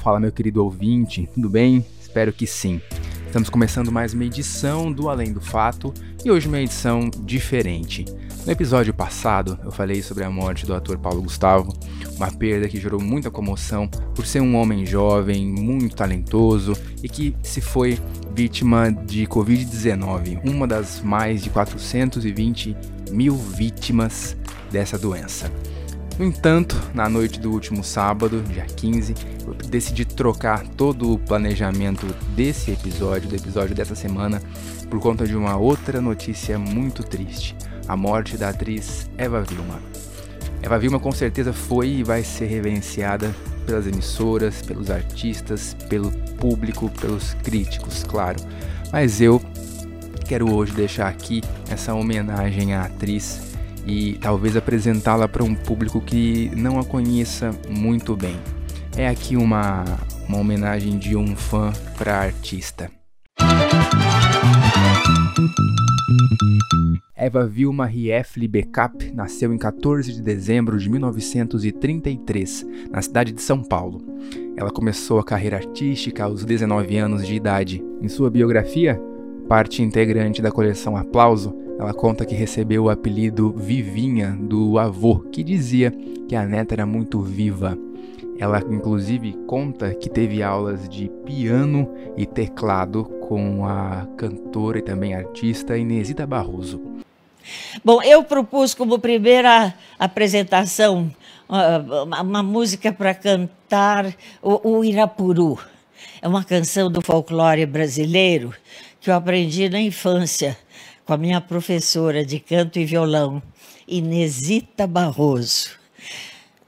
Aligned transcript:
Fala, 0.00 0.18
meu 0.18 0.32
querido 0.32 0.64
ouvinte, 0.64 1.28
tudo 1.34 1.50
bem? 1.50 1.84
Espero 2.00 2.32
que 2.32 2.46
sim. 2.46 2.80
Estamos 3.26 3.50
começando 3.50 3.92
mais 3.92 4.14
uma 4.14 4.24
edição 4.24 4.90
do 4.90 5.10
Além 5.10 5.30
do 5.30 5.42
Fato 5.42 5.92
e 6.24 6.30
hoje 6.30 6.48
uma 6.48 6.58
edição 6.58 7.10
diferente. 7.18 8.06
No 8.46 8.50
episódio 8.50 8.94
passado, 8.94 9.58
eu 9.62 9.70
falei 9.70 10.00
sobre 10.00 10.24
a 10.24 10.30
morte 10.30 10.64
do 10.64 10.74
ator 10.74 10.96
Paulo 10.96 11.20
Gustavo, 11.20 11.74
uma 12.16 12.32
perda 12.32 12.66
que 12.66 12.80
gerou 12.80 12.98
muita 12.98 13.30
comoção 13.30 13.86
por 14.14 14.24
ser 14.24 14.40
um 14.40 14.56
homem 14.56 14.86
jovem, 14.86 15.46
muito 15.46 15.94
talentoso 15.94 16.74
e 17.02 17.08
que 17.08 17.36
se 17.42 17.60
foi 17.60 17.98
vítima 18.34 18.90
de 18.90 19.26
Covid-19, 19.26 20.40
uma 20.48 20.66
das 20.66 21.02
mais 21.02 21.42
de 21.42 21.50
420 21.50 22.74
mil 23.10 23.36
vítimas 23.36 24.34
dessa 24.72 24.98
doença. 24.98 25.52
No 26.20 26.26
entanto, 26.26 26.76
na 26.92 27.08
noite 27.08 27.40
do 27.40 27.50
último 27.50 27.82
sábado, 27.82 28.42
dia 28.42 28.66
15, 28.66 29.14
eu 29.46 29.54
decidi 29.54 30.04
trocar 30.04 30.68
todo 30.68 31.14
o 31.14 31.18
planejamento 31.18 32.06
desse 32.36 32.72
episódio, 32.72 33.26
do 33.26 33.36
episódio 33.36 33.74
dessa 33.74 33.94
semana, 33.94 34.38
por 34.90 35.00
conta 35.00 35.26
de 35.26 35.34
uma 35.34 35.56
outra 35.56 35.98
notícia 35.98 36.58
muito 36.58 37.02
triste: 37.02 37.56
a 37.88 37.96
morte 37.96 38.36
da 38.36 38.50
atriz 38.50 39.10
Eva 39.16 39.40
Vilma. 39.40 39.80
Eva 40.60 40.78
Vilma 40.78 41.00
com 41.00 41.10
certeza 41.10 41.54
foi 41.54 41.88
e 41.88 42.02
vai 42.02 42.22
ser 42.22 42.48
reverenciada 42.48 43.34
pelas 43.64 43.86
emissoras, 43.86 44.60
pelos 44.60 44.90
artistas, 44.90 45.74
pelo 45.88 46.12
público, 46.38 46.90
pelos 47.00 47.32
críticos, 47.32 48.04
claro. 48.04 48.38
Mas 48.92 49.22
eu 49.22 49.40
quero 50.28 50.54
hoje 50.54 50.74
deixar 50.74 51.08
aqui 51.08 51.40
essa 51.70 51.94
homenagem 51.94 52.74
à 52.74 52.82
atriz 52.82 53.49
e 53.86 54.14
talvez 54.20 54.56
apresentá-la 54.56 55.28
para 55.28 55.44
um 55.44 55.54
público 55.54 56.00
que 56.00 56.50
não 56.56 56.78
a 56.78 56.84
conheça 56.84 57.50
muito 57.68 58.16
bem. 58.16 58.36
É 58.96 59.08
aqui 59.08 59.36
uma, 59.36 59.84
uma 60.28 60.38
homenagem 60.38 60.98
de 60.98 61.16
um 61.16 61.34
fã 61.36 61.72
para 61.96 62.16
a 62.16 62.22
artista. 62.22 62.90
Eva 67.14 67.46
Vilma 67.46 67.84
Riefli 67.84 68.48
Becap 68.48 69.12
nasceu 69.12 69.52
em 69.52 69.58
14 69.58 70.10
de 70.10 70.22
dezembro 70.22 70.78
de 70.78 70.88
1933, 70.88 72.66
na 72.90 73.02
cidade 73.02 73.32
de 73.32 73.42
São 73.42 73.62
Paulo. 73.62 74.02
Ela 74.56 74.70
começou 74.70 75.18
a 75.18 75.24
carreira 75.24 75.58
artística 75.58 76.24
aos 76.24 76.44
19 76.44 76.96
anos 76.96 77.26
de 77.26 77.34
idade. 77.34 77.84
Em 78.00 78.08
sua 78.08 78.30
biografia, 78.30 78.98
parte 79.46 79.82
integrante 79.82 80.40
da 80.40 80.50
coleção 80.50 80.96
Aplauso, 80.96 81.54
ela 81.80 81.94
conta 81.94 82.26
que 82.26 82.34
recebeu 82.34 82.84
o 82.84 82.90
apelido 82.90 83.54
Vivinha 83.56 84.36
do 84.38 84.78
avô, 84.78 85.20
que 85.32 85.42
dizia 85.42 85.90
que 86.28 86.36
a 86.36 86.44
neta 86.44 86.74
era 86.74 86.84
muito 86.84 87.22
viva. 87.22 87.74
Ela, 88.38 88.62
inclusive, 88.70 89.32
conta 89.46 89.94
que 89.94 90.10
teve 90.10 90.42
aulas 90.42 90.86
de 90.86 91.10
piano 91.24 91.90
e 92.18 92.26
teclado 92.26 93.04
com 93.04 93.64
a 93.64 94.06
cantora 94.18 94.78
e 94.78 94.82
também 94.82 95.14
artista 95.14 95.78
Inesita 95.78 96.26
Barroso. 96.26 96.82
Bom, 97.82 98.02
eu 98.02 98.22
propus 98.24 98.74
como 98.74 98.98
primeira 98.98 99.72
apresentação 99.98 101.10
uma 101.48 102.42
música 102.42 102.92
para 102.92 103.14
cantar 103.14 104.14
o 104.42 104.84
Irapuru. 104.84 105.58
É 106.20 106.28
uma 106.28 106.44
canção 106.44 106.92
do 106.92 107.00
folclore 107.00 107.64
brasileiro 107.64 108.52
que 109.00 109.08
eu 109.08 109.14
aprendi 109.14 109.70
na 109.70 109.80
infância 109.80 110.58
com 111.10 111.14
a 111.14 111.18
minha 111.18 111.40
professora 111.40 112.24
de 112.24 112.38
canto 112.38 112.78
e 112.78 112.84
violão, 112.84 113.42
Inesita 113.88 114.86
Barroso. 114.86 115.70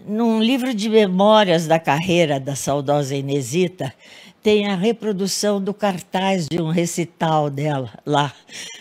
Num 0.04 0.42
livro 0.42 0.74
de 0.74 0.88
memórias 0.88 1.68
da 1.68 1.78
carreira 1.78 2.40
da 2.40 2.56
saudosa 2.56 3.14
Inesita, 3.14 3.94
tem 4.42 4.66
a 4.66 4.74
reprodução 4.74 5.62
do 5.62 5.72
cartaz 5.72 6.48
de 6.48 6.60
um 6.60 6.70
recital 6.70 7.48
dela, 7.48 7.92
lá, 8.04 8.34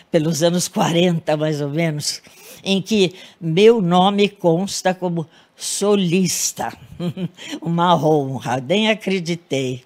pelos 0.09 0.41
anos 0.41 0.67
40, 0.67 1.37
mais 1.37 1.61
ou 1.61 1.69
menos, 1.69 2.23
em 2.63 2.81
que 2.81 3.13
meu 3.39 3.83
nome 3.83 4.29
consta 4.29 4.95
como 4.95 5.27
solista. 5.55 6.75
uma 7.61 7.95
honra, 7.95 8.59
nem 8.59 8.89
acreditei. 8.89 9.83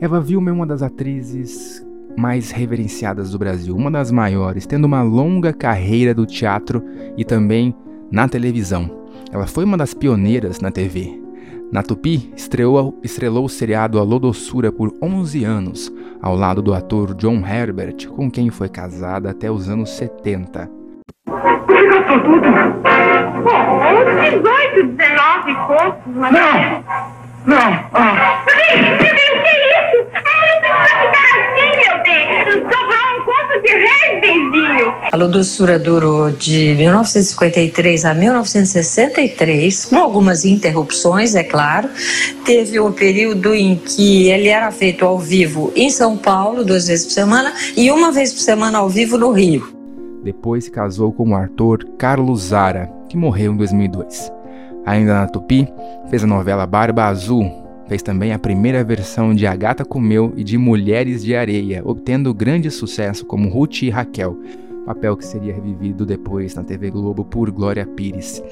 Eva 0.00 0.20
Vilma 0.20 0.50
é 0.50 0.52
uma 0.52 0.66
das 0.66 0.82
atrizes 0.82 1.85
mais 2.16 2.50
reverenciadas 2.50 3.30
do 3.30 3.38
Brasil, 3.38 3.76
uma 3.76 3.90
das 3.90 4.10
maiores, 4.10 4.66
tendo 4.66 4.86
uma 4.86 5.02
longa 5.02 5.52
carreira 5.52 6.14
do 6.14 6.26
teatro 6.26 6.82
e 7.16 7.24
também 7.24 7.74
na 8.10 8.28
televisão. 8.28 8.90
Ela 9.32 9.46
foi 9.46 9.64
uma 9.64 9.76
das 9.76 9.92
pioneiras 9.92 10.60
na 10.60 10.70
TV. 10.70 11.20
Na 11.70 11.82
Tupi, 11.82 12.32
estreou, 12.36 12.98
estrelou 13.02 13.44
o 13.44 13.48
seriado 13.48 13.98
Alô 13.98 14.18
Doçura 14.18 14.70
por 14.70 14.94
11 15.02 15.44
anos, 15.44 15.92
ao 16.22 16.36
lado 16.36 16.62
do 16.62 16.72
ator 16.72 17.12
John 17.14 17.44
Herbert, 17.44 18.06
com 18.08 18.30
quem 18.30 18.50
foi 18.50 18.68
casada 18.68 19.30
até 19.30 19.50
os 19.50 19.68
anos 19.68 19.90
70. 19.90 20.70
Não! 26.06 26.84
Não! 27.46 27.84
Ah. 27.92 28.44
A 35.16 35.18
Lodossura 35.18 35.78
durou 35.78 36.30
de 36.30 36.74
1953 36.74 38.04
a 38.04 38.12
1963, 38.12 39.86
com 39.86 39.96
algumas 39.96 40.44
interrupções, 40.44 41.34
é 41.34 41.42
claro. 41.42 41.88
Teve 42.44 42.78
um 42.78 42.92
período 42.92 43.54
em 43.54 43.76
que 43.76 44.28
ele 44.28 44.48
era 44.48 44.70
feito 44.70 45.06
ao 45.06 45.18
vivo 45.18 45.72
em 45.74 45.88
São 45.88 46.18
Paulo, 46.18 46.62
duas 46.62 46.88
vezes 46.88 47.06
por 47.06 47.12
semana, 47.12 47.54
e 47.74 47.90
uma 47.90 48.12
vez 48.12 48.30
por 48.30 48.40
semana 48.40 48.76
ao 48.76 48.90
vivo 48.90 49.16
no 49.16 49.32
Rio. 49.32 49.66
Depois 50.22 50.64
se 50.64 50.70
casou 50.70 51.10
com 51.10 51.30
o 51.30 51.34
ator 51.34 51.82
Carlos 51.96 52.48
Zara, 52.48 52.92
que 53.08 53.16
morreu 53.16 53.54
em 53.54 53.56
2002. 53.56 54.30
Ainda 54.84 55.14
na 55.14 55.26
Tupi, 55.28 55.66
fez 56.10 56.24
a 56.24 56.26
novela 56.26 56.66
Barba 56.66 57.06
Azul, 57.06 57.64
Fez 57.88 58.02
também 58.02 58.32
a 58.32 58.38
primeira 58.38 58.82
versão 58.82 59.32
de 59.32 59.46
A 59.46 59.54
Gata 59.54 59.84
Comeu 59.84 60.32
e 60.36 60.42
de 60.42 60.58
Mulheres 60.58 61.22
de 61.22 61.36
Areia, 61.36 61.82
obtendo 61.84 62.34
grande 62.34 62.68
sucesso 62.68 63.24
como 63.24 63.48
Ruth 63.48 63.82
e 63.82 63.90
Raquel, 63.90 64.36
papel 64.86 65.16
que 65.16 65.26
seria 65.26 65.52
revivido 65.52 66.06
depois 66.06 66.54
na 66.54 66.62
TV 66.62 66.90
Globo 66.90 67.24
por 67.24 67.50
Glória 67.50 67.84
Pires. 67.84 68.42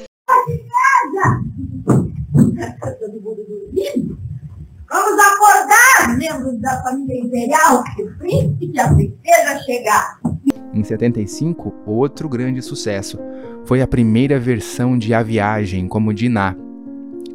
Vamos 4.90 5.20
acordar, 5.20 6.18
membros 6.18 6.60
da 6.60 6.82
família 6.82 7.20
imperial, 7.20 7.84
que 7.96 8.02
o 8.02 8.18
príncipe 8.18 8.72
e 8.74 8.80
a 8.80 8.92
princesa 8.92 9.58
chegaram. 9.64 10.40
Em 10.72 10.82
75, 10.82 11.72
outro 11.86 12.28
grande 12.28 12.60
sucesso 12.60 13.18
foi 13.64 13.80
a 13.80 13.86
primeira 13.86 14.38
versão 14.38 14.98
de 14.98 15.14
A 15.14 15.22
Viagem 15.22 15.86
como 15.88 16.12
Diná, 16.12 16.56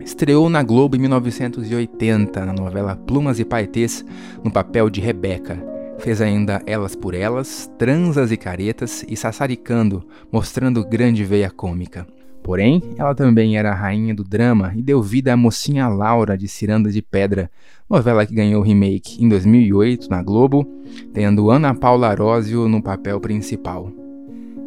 Estreou 0.10 0.50
na 0.50 0.64
Globo 0.64 0.96
em 0.96 1.00
1980, 1.00 2.46
na 2.46 2.54
novela 2.54 2.96
Plumas 2.96 3.40
e 3.40 3.46
Paetês, 3.46 4.04
no 4.44 4.52
papel 4.52 4.90
de 4.90 5.00
Rebeca. 5.00 5.62
Fez 6.00 6.22
ainda 6.22 6.62
Elas 6.66 6.96
por 6.96 7.14
Elas, 7.14 7.70
Transas 7.78 8.32
e 8.32 8.38
Caretas 8.38 9.06
e 9.08 9.16
Sassaricando, 9.16 10.04
mostrando 10.32 10.86
grande 10.86 11.24
veia 11.24 11.50
cômica. 11.50 12.08
Porém, 12.42 12.82
ela 12.98 13.14
também 13.14 13.58
era 13.58 13.72
a 13.72 13.76
rainha 13.76 14.16
do 14.16 14.24
drama 14.24 14.74
e 14.76 14.82
deu 14.82 15.02
vida 15.02 15.34
à 15.34 15.38
mocinha 15.38 15.90
Laura 15.90 16.38
de 16.38 16.48
Ciranda 16.48 16.90
de 16.90 17.02
Pedra, 17.02 17.52
novela 17.90 18.26
que 18.26 18.34
ganhou 18.34 18.64
remake 18.64 19.24
em 19.24 19.28
2008 19.28 20.10
na 20.10 20.24
Globo, 20.24 20.66
tendo 21.14 21.52
Ana 21.52 21.76
Paula 21.76 22.08
Arósio 22.08 22.68
no 22.70 22.82
papel 22.82 23.20
principal. 23.20 23.92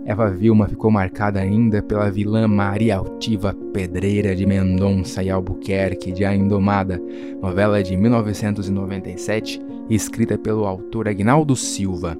Eva 0.04 0.28
Vilma 0.30 0.68
ficou 0.68 0.90
marcada 0.90 1.40
ainda 1.40 1.80
pela 1.82 2.10
vilã 2.10 2.48
Maria 2.48 2.96
Altiva 2.96 3.54
Pedreira 3.72 4.34
de 4.34 4.44
Mendonça 4.44 5.22
e 5.22 5.30
Albuquerque 5.30 6.12
de 6.12 6.24
A 6.24 6.34
Indomada, 6.34 7.00
novela 7.40 7.82
de 7.82 7.96
1997, 7.96 9.60
escrita 9.88 10.38
pelo 10.38 10.66
autor 10.66 11.08
Agnaldo 11.08 11.56
Silva. 11.56 12.16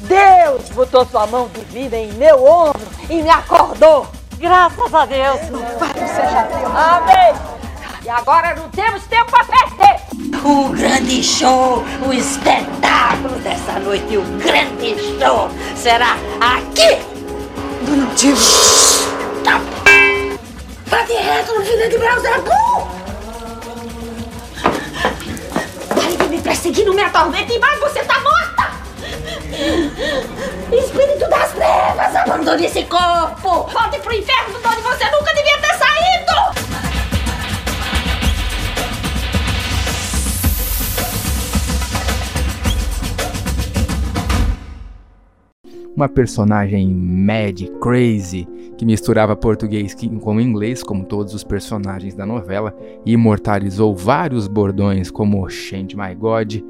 Deus 0.00 0.68
botou 0.74 1.06
sua 1.06 1.26
mão 1.26 1.48
divina 1.54 1.96
em 1.96 2.12
meu 2.14 2.44
ombro 2.44 2.80
e 3.08 3.22
me 3.22 3.28
acordou. 3.28 4.08
Graças 4.38 4.94
a 4.94 5.06
Deus. 5.06 5.50
Louvado 5.50 5.98
seja 5.98 6.42
Deus. 6.44 6.74
Amém. 6.74 7.60
E 8.02 8.08
agora 8.08 8.54
não 8.54 8.70
temos 8.70 9.04
tempo 9.04 9.30
para 9.30 9.44
perder! 9.44 10.00
O 10.42 10.70
grande 10.70 11.22
show, 11.22 11.84
o 12.06 12.12
espetáculo 12.12 13.38
dessa 13.40 13.78
noite, 13.78 14.16
o 14.16 14.22
grande 14.38 14.96
show 15.18 15.50
será 15.76 16.16
aqui! 16.40 16.98
Não 17.86 18.14
tive. 18.14 18.79
Tá. 19.44 19.60
Bate 20.90 21.12
reto 21.14 21.54
no 21.58 21.64
filho 21.64 21.88
de 21.88 21.98
Belzebu! 21.98 22.50
Pare 25.94 26.16
de 26.16 26.28
me 26.28 26.40
perseguir, 26.40 26.84
não 26.84 26.94
me 26.94 27.02
atormente 27.02 27.58
mais, 27.58 27.80
você 27.80 28.04
tá 28.04 28.20
morta! 28.20 28.70
Espírito 30.72 31.28
das 31.28 31.52
trevas, 31.52 32.16
abandone 32.16 32.66
esse 32.66 32.82
corpo! 32.84 33.68
Volte 33.72 33.98
pro 34.00 34.14
inferno 34.14 34.58
de 34.60 34.66
onde 34.66 34.82
você 34.82 35.04
nunca 35.10 35.34
devia 35.34 35.58
ter 35.58 35.74
saído! 35.78 36.60
Uma 45.96 46.08
personagem 46.08 46.88
mad, 46.88 47.60
crazy, 47.80 48.46
que 48.80 48.86
misturava 48.86 49.36
português 49.36 49.94
com 50.22 50.40
inglês, 50.40 50.82
como 50.82 51.04
todos 51.04 51.34
os 51.34 51.44
personagens 51.44 52.14
da 52.14 52.24
novela, 52.24 52.74
e 53.04 53.12
imortalizou 53.12 53.94
vários 53.94 54.48
bordões 54.48 55.10
como 55.10 55.46
Change 55.50 55.94
My 55.94 56.14
God. 56.14 56.62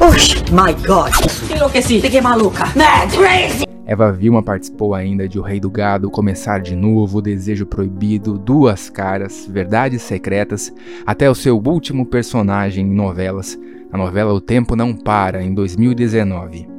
Oxi, 0.00 0.36
my 0.50 0.72
God! 0.86 1.12
Enlouqueci, 1.54 2.00
fiquei 2.00 2.22
maluca! 2.22 2.64
Mad, 2.74 3.14
crazy! 3.14 3.66
Eva 3.84 4.10
Vilma 4.10 4.42
participou 4.42 4.94
ainda 4.94 5.28
de 5.28 5.38
O 5.38 5.42
Rei 5.42 5.60
do 5.60 5.68
Gado, 5.68 6.10
Começar 6.10 6.62
de 6.62 6.74
Novo, 6.74 7.20
Desejo 7.20 7.66
Proibido, 7.66 8.38
Duas 8.38 8.88
Caras, 8.88 9.46
Verdades 9.46 10.00
Secretas, 10.00 10.72
até 11.04 11.28
o 11.28 11.34
seu 11.34 11.58
último 11.58 12.06
personagem 12.06 12.86
em 12.86 12.94
novelas, 12.94 13.58
a 13.92 13.98
novela 13.98 14.32
O 14.32 14.40
Tempo 14.40 14.74
Não 14.74 14.94
Para, 14.94 15.42
em 15.42 15.52
2019. 15.52 16.75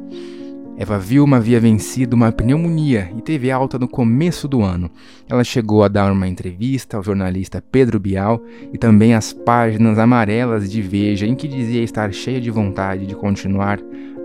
Eva 0.80 1.00
Vilma 1.00 1.38
havia 1.38 1.60
vencido 1.60 2.16
uma 2.16 2.32
pneumonia 2.32 3.12
e 3.18 3.22
teve 3.22 3.50
alta 3.50 3.80
no 3.80 3.88
começo 3.88 4.48
do 4.48 4.62
ano. 4.62 4.92
Ela 5.28 5.44
chegou 5.44 5.84
a 5.84 5.88
dar 5.88 6.12
uma 6.12 6.28
entrevista 6.28 6.96
ao 6.98 7.04
jornalista 7.04 7.64
Pedro 7.72 8.00
Bial 8.00 8.40
e 8.72 8.78
também 8.78 9.16
às 9.16 9.34
páginas 9.34 9.98
amarelas 9.98 10.70
de 10.70 10.80
Veja, 10.84 11.26
em 11.26 11.34
que 11.34 11.48
dizia 11.48 11.82
estar 11.82 12.14
cheia 12.14 12.40
de 12.40 12.52
vontade 12.52 13.08
de 13.08 13.16
continuar 13.16 13.80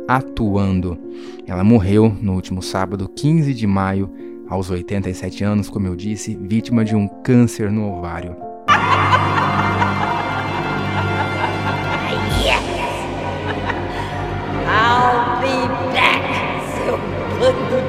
atuando. 0.07 0.99
Ela 1.47 1.65
morreu 1.65 2.15
no 2.21 2.35
último 2.35 2.61
sábado, 2.61 3.09
15 3.09 3.55
de 3.55 3.67
maio, 3.67 4.13
aos 4.47 4.69
87 4.71 5.43
anos, 5.43 5.71
como 5.71 5.87
eu 5.87 5.97
disse, 5.97 6.37
vítima 6.37 6.85
de 6.85 6.95
um 6.95 7.09
câncer 7.09 7.73
no 7.73 7.91
ovário. 7.91 8.52
Me 17.43 17.82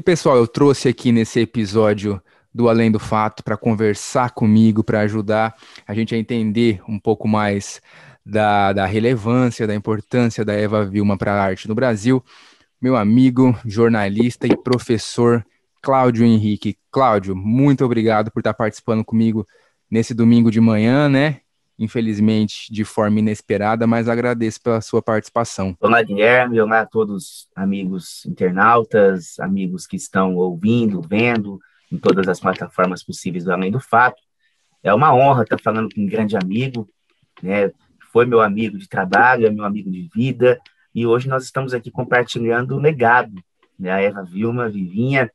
E 0.00 0.02
pessoal, 0.02 0.38
eu 0.38 0.46
trouxe 0.46 0.88
aqui 0.88 1.12
nesse 1.12 1.40
episódio 1.40 2.22
do 2.54 2.70
Além 2.70 2.90
do 2.90 2.98
Fato 2.98 3.44
para 3.44 3.54
conversar 3.54 4.30
comigo, 4.30 4.82
para 4.82 5.00
ajudar 5.00 5.54
a 5.86 5.92
gente 5.92 6.14
a 6.14 6.18
entender 6.18 6.80
um 6.88 6.98
pouco 6.98 7.28
mais 7.28 7.82
da, 8.24 8.72
da 8.72 8.86
relevância, 8.86 9.66
da 9.66 9.74
importância 9.74 10.42
da 10.42 10.54
Eva 10.54 10.86
Vilma 10.86 11.18
para 11.18 11.34
a 11.34 11.44
arte 11.44 11.68
no 11.68 11.74
Brasil, 11.74 12.24
meu 12.80 12.96
amigo, 12.96 13.54
jornalista 13.62 14.46
e 14.46 14.56
professor 14.56 15.44
Cláudio 15.82 16.24
Henrique. 16.24 16.78
Cláudio, 16.90 17.36
muito 17.36 17.84
obrigado 17.84 18.30
por 18.30 18.40
estar 18.40 18.54
participando 18.54 19.04
comigo 19.04 19.46
nesse 19.90 20.14
domingo 20.14 20.50
de 20.50 20.62
manhã, 20.62 21.10
né? 21.10 21.42
Infelizmente, 21.80 22.70
de 22.70 22.84
forma 22.84 23.20
inesperada, 23.20 23.86
mas 23.86 24.06
agradeço 24.06 24.60
pela 24.60 24.82
sua 24.82 25.00
participação. 25.00 25.74
Olá, 25.80 26.02
Guilherme. 26.02 26.60
Olá 26.60 26.82
a 26.82 26.86
todos 26.86 27.48
amigos 27.56 28.26
internautas, 28.26 29.40
amigos 29.40 29.86
que 29.86 29.96
estão 29.96 30.36
ouvindo, 30.36 31.00
vendo 31.00 31.58
em 31.90 31.96
todas 31.96 32.28
as 32.28 32.38
plataformas 32.38 33.02
possíveis 33.02 33.44
do 33.44 33.52
Além 33.52 33.70
do 33.70 33.80
Fato. 33.80 34.20
É 34.82 34.92
uma 34.92 35.14
honra 35.14 35.42
estar 35.44 35.58
falando 35.58 35.88
com 35.94 36.02
um 36.02 36.06
grande 36.06 36.36
amigo, 36.36 36.86
né? 37.42 37.72
Foi 38.12 38.26
meu 38.26 38.42
amigo 38.42 38.76
de 38.76 38.86
trabalho, 38.86 39.46
é 39.46 39.50
meu 39.50 39.64
amigo 39.64 39.90
de 39.90 40.06
vida, 40.14 40.60
e 40.94 41.06
hoje 41.06 41.30
nós 41.30 41.44
estamos 41.44 41.72
aqui 41.72 41.90
compartilhando 41.90 42.74
o 42.74 42.78
legado, 42.78 43.32
né? 43.78 44.04
Eva 44.04 44.22
Vilma, 44.22 44.68
Vivinha, 44.68 45.30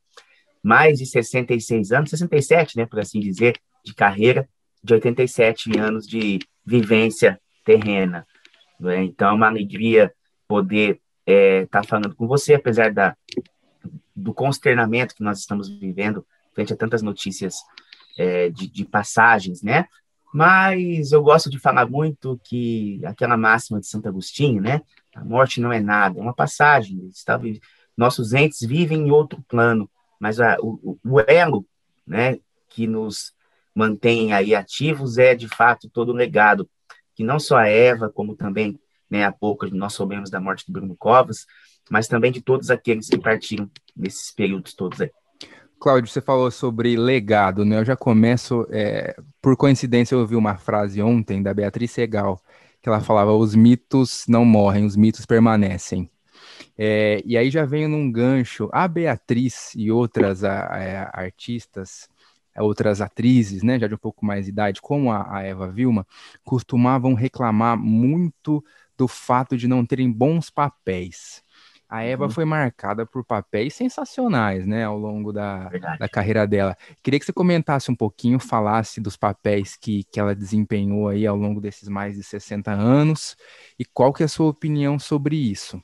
mais 0.62 1.00
de 1.00 1.08
66 1.08 1.92
anos, 1.92 2.12
67, 2.12 2.78
né, 2.78 2.86
por 2.86 3.00
assim 3.00 3.20
dizer, 3.20 3.56
de 3.84 3.94
carreira, 3.94 4.48
de 4.86 4.94
87 4.94 5.78
anos 5.80 6.06
de 6.08 6.40
vivência 6.64 7.40
terrena. 7.66 8.26
Né? 8.80 9.04
Então, 9.04 9.30
é 9.30 9.34
uma 9.34 9.48
alegria 9.48 10.14
poder 10.48 11.02
estar 11.26 11.26
é, 11.26 11.66
tá 11.66 11.84
falando 11.84 12.16
com 12.16 12.28
você, 12.28 12.54
apesar 12.54 12.94
da, 12.94 13.18
do 14.16 14.34
consternamento 14.34 15.16
que 15.16 15.24
nós 15.24 15.40
estamos 15.40 15.68
vivendo 15.68 16.26
frente 16.54 16.72
a 16.72 16.78
tantas 16.78 17.02
notícias 17.02 17.56
é, 18.18 18.50
de, 18.50 18.70
de, 18.70 18.86
passagens, 18.86 19.62
né? 19.62 19.88
Mas 20.34 21.12
eu 21.12 21.22
gosto 21.22 21.50
de 21.50 21.60
falar 21.60 21.90
muito 21.90 22.40
que 22.44 23.02
aquela 23.06 23.36
máxima 23.36 23.80
de 23.80 23.88
Santo 23.88 24.08
Agostinho, 24.08 24.62
né? 24.62 24.82
A 25.16 25.24
morte 25.24 25.60
não 25.60 25.72
é 25.72 25.80
nada, 25.80 26.20
é 26.20 26.22
uma 26.22 26.34
passagem. 26.34 27.08
Está, 27.08 27.40
nossos 27.98 28.34
entes 28.34 28.62
vivem 28.62 29.08
em 29.08 29.12
outro 29.12 29.44
plano, 29.48 29.90
mas 30.20 30.40
a, 30.40 30.58
o, 30.62 30.98
o 31.04 31.20
elo, 31.22 31.66
né, 32.06 32.38
que 32.70 32.86
nos 32.86 33.35
mantém 33.76 34.34
aí 34.34 34.56
ativos 34.56 35.18
é 35.18 35.36
de 35.36 35.48
fato 35.48 35.90
todo 35.90 36.10
o 36.10 36.16
legado 36.16 36.68
que 37.14 37.24
não 37.24 37.40
só 37.40 37.58
a 37.58 37.68
Eva, 37.68 38.10
como 38.10 38.36
também, 38.36 38.80
né, 39.10 39.24
há 39.24 39.32
pouco 39.32 39.68
nós 39.74 39.94
soubemos 39.94 40.30
da 40.30 40.40
morte 40.40 40.66
do 40.66 40.74
Bruno 40.74 40.96
Covas, 40.98 41.46
mas 41.90 42.08
também 42.08 42.32
de 42.32 42.42
todos 42.42 42.72
aqueles 42.72 43.08
que 43.08 43.18
partiram 43.18 43.70
nesses 43.96 44.32
períodos 44.32 44.74
todos 44.74 45.02
aí. 45.02 45.12
Cláudio, 45.80 46.10
você 46.10 46.22
falou 46.22 46.50
sobre 46.50 46.98
legado, 46.98 47.64
né? 47.64 47.78
Eu 47.78 47.86
já 47.86 47.96
começo, 47.96 48.66
é, 48.72 49.16
por 49.42 49.56
coincidência, 49.56 50.16
eu 50.16 50.20
ouvi 50.20 50.36
uma 50.36 50.58
frase 50.58 51.02
ontem 51.02 51.44
da 51.44 51.54
Beatriz 51.54 51.92
Segal, 51.92 52.42
que 52.82 52.90
ela 52.90 53.02
falava: 53.02 53.34
os 53.34 53.54
mitos 53.54 54.26
não 54.28 54.44
morrem, 54.46 54.86
os 54.86 54.96
mitos 54.96 55.26
permanecem. 55.26 56.10
É, 56.78 57.22
e 57.26 57.38
aí 57.38 57.50
já 57.50 57.66
venho 57.66 57.90
num 57.90 58.12
gancho. 58.12 58.70
A 58.72 58.88
Beatriz 58.88 59.74
e 59.76 59.92
outras 59.92 60.44
a, 60.44 60.66
a, 60.66 61.22
artistas, 61.22 62.10
outras 62.64 63.02
atrizes, 63.02 63.64
né, 63.64 63.80
já 63.80 63.88
de 63.88 63.96
um 63.96 63.98
pouco 63.98 64.26
mais 64.26 64.46
de 64.46 64.52
idade, 64.52 64.82
como 64.82 65.12
a, 65.12 65.38
a 65.38 65.44
Eva 65.44 65.70
Vilma, 65.70 66.06
costumavam 66.44 67.14
reclamar 67.14 67.78
muito 67.78 68.64
do 68.98 69.08
fato 69.08 69.58
de 69.58 69.68
não 69.68 69.86
terem 69.86 70.12
bons 70.12 70.50
papéis. 70.50 71.44
A 71.88 72.04
Eva 72.04 72.26
uhum. 72.26 72.30
foi 72.32 72.46
marcada 72.46 73.06
por 73.06 73.24
papéis 73.24 73.74
sensacionais, 73.76 74.66
né, 74.66 74.84
ao 74.84 74.98
longo 74.98 75.32
da, 75.32 75.70
da 76.00 76.10
carreira 76.10 76.48
dela. 76.48 76.76
Queria 77.04 77.20
que 77.20 77.26
você 77.26 77.34
comentasse 77.34 77.92
um 77.92 77.96
pouquinho, 77.96 78.40
falasse 78.40 79.00
dos 79.00 79.16
papéis 79.16 79.76
que, 79.76 80.04
que 80.06 80.20
ela 80.20 80.36
desempenhou 80.36 81.08
aí 81.08 81.28
ao 81.28 81.36
longo 81.36 81.62
desses 81.62 81.88
mais 81.88 82.16
de 82.16 82.24
60 82.24 82.72
anos 82.72 83.38
e 83.78 83.86
qual 83.86 84.12
que 84.12 84.24
é 84.24 84.26
a 84.26 84.30
sua 84.30 84.48
opinião 84.48 84.98
sobre 84.98 85.36
isso. 85.36 85.82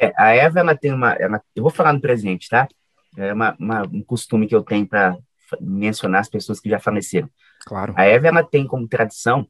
É, 0.00 0.12
a 0.16 0.30
Eva, 0.30 0.60
ela 0.60 0.76
tem 0.76 0.92
uma, 0.92 1.12
ela, 1.14 1.42
eu 1.56 1.62
vou 1.62 1.72
falar 1.72 1.92
no 1.92 2.00
presente, 2.00 2.48
tá? 2.48 2.68
É 3.16 3.32
uma, 3.32 3.56
uma 3.58 3.82
um 3.82 4.02
costume 4.02 4.46
que 4.46 4.54
eu 4.54 4.62
tenho 4.62 4.86
para 4.86 5.16
mencionar 5.60 6.20
as 6.20 6.28
pessoas 6.28 6.60
que 6.60 6.68
já 6.68 6.78
faleceram. 6.78 7.28
Claro. 7.64 7.94
A 7.96 8.04
Eva, 8.04 8.28
ela 8.28 8.44
tem 8.44 8.66
como 8.66 8.86
tradição, 8.86 9.48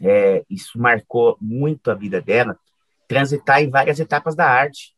é, 0.00 0.44
isso 0.48 0.78
marcou 0.78 1.36
muito 1.40 1.90
a 1.90 1.94
vida 1.94 2.20
dela, 2.20 2.58
transitar 3.08 3.62
em 3.62 3.70
várias 3.70 3.98
etapas 3.98 4.34
da 4.34 4.48
arte. 4.48 4.94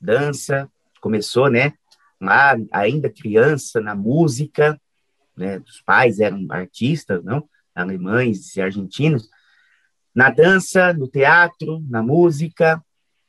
Dança, 0.00 0.70
começou, 1.00 1.50
né? 1.50 1.72
Lá, 2.20 2.56
ainda 2.72 3.10
criança, 3.10 3.80
na 3.80 3.94
música, 3.94 4.80
né? 5.36 5.58
Os 5.58 5.80
pais 5.82 6.18
eram 6.18 6.46
artistas, 6.50 7.22
não? 7.22 7.48
Alemães 7.74 8.56
e 8.56 8.60
argentinos. 8.60 9.28
Na 10.14 10.30
dança, 10.30 10.94
no 10.94 11.06
teatro, 11.06 11.84
na 11.88 12.02
música, 12.02 12.82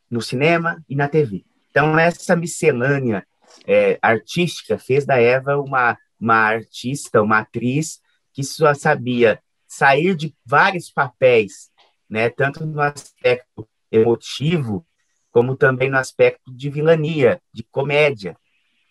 no 0.09 0.21
cinema 0.21 0.81
e 0.87 0.95
na 0.95 1.09
TV. 1.09 1.43
Então, 1.77 1.99
essa 1.99 2.35
miscelânea 2.35 3.23
é, 3.67 3.99
artística 4.01 4.79
fez 4.79 5.05
da 5.05 5.21
Eva 5.21 5.57
uma, 5.57 5.95
uma 6.19 6.33
artista, 6.33 7.21
uma 7.21 7.37
atriz 7.37 8.01
que 8.33 8.43
só 8.43 8.73
sabia 8.73 9.39
sair 9.67 10.15
de 10.15 10.35
vários 10.43 10.89
papéis, 10.89 11.69
né, 12.09 12.31
tanto 12.31 12.65
no 12.65 12.81
aspecto 12.81 13.69
emotivo, 13.91 14.87
como 15.29 15.55
também 15.55 15.87
no 15.87 15.99
aspecto 15.99 16.51
de 16.51 16.67
vilania, 16.67 17.39
de 17.53 17.61
comédia. 17.61 18.35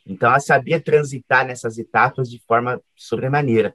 Então, 0.06 0.28
ela 0.28 0.38
sabia 0.38 0.80
transitar 0.80 1.44
nessas 1.44 1.78
etapas 1.78 2.30
de 2.30 2.40
forma 2.46 2.80
sobremaneira. 2.94 3.74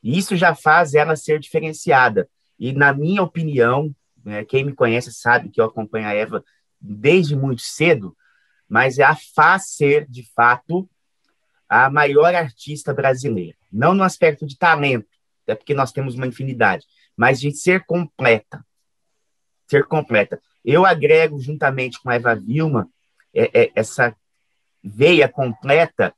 E 0.00 0.16
isso 0.16 0.36
já 0.36 0.54
faz 0.54 0.94
ela 0.94 1.16
ser 1.16 1.40
diferenciada. 1.40 2.28
E, 2.56 2.72
na 2.72 2.92
minha 2.92 3.24
opinião, 3.24 3.92
né, 4.24 4.44
quem 4.44 4.62
me 4.62 4.72
conhece 4.72 5.12
sabe 5.12 5.48
que 5.48 5.60
eu 5.60 5.64
acompanho 5.64 6.06
a 6.06 6.14
Eva 6.14 6.44
desde 6.80 7.34
muito 7.34 7.62
cedo, 7.62 8.16
mas 8.68 8.98
é 8.98 9.04
a 9.04 9.16
faz 9.34 9.70
ser, 9.70 10.06
de 10.08 10.24
fato, 10.34 10.88
a 11.68 11.88
maior 11.88 12.34
artista 12.34 12.92
brasileira. 12.92 13.56
Não 13.72 13.94
no 13.94 14.02
aspecto 14.02 14.46
de 14.46 14.58
talento, 14.58 15.08
até 15.42 15.54
porque 15.54 15.74
nós 15.74 15.92
temos 15.92 16.14
uma 16.14 16.26
infinidade, 16.26 16.86
mas 17.16 17.40
de 17.40 17.50
ser 17.52 17.84
completa. 17.84 18.64
Ser 19.68 19.86
completa. 19.86 20.40
Eu 20.64 20.84
agrego, 20.84 21.40
juntamente 21.40 22.00
com 22.00 22.10
a 22.10 22.14
Eva 22.14 22.34
Vilma, 22.34 22.88
é, 23.34 23.62
é, 23.62 23.72
essa 23.74 24.14
veia 24.82 25.28
completa, 25.28 26.14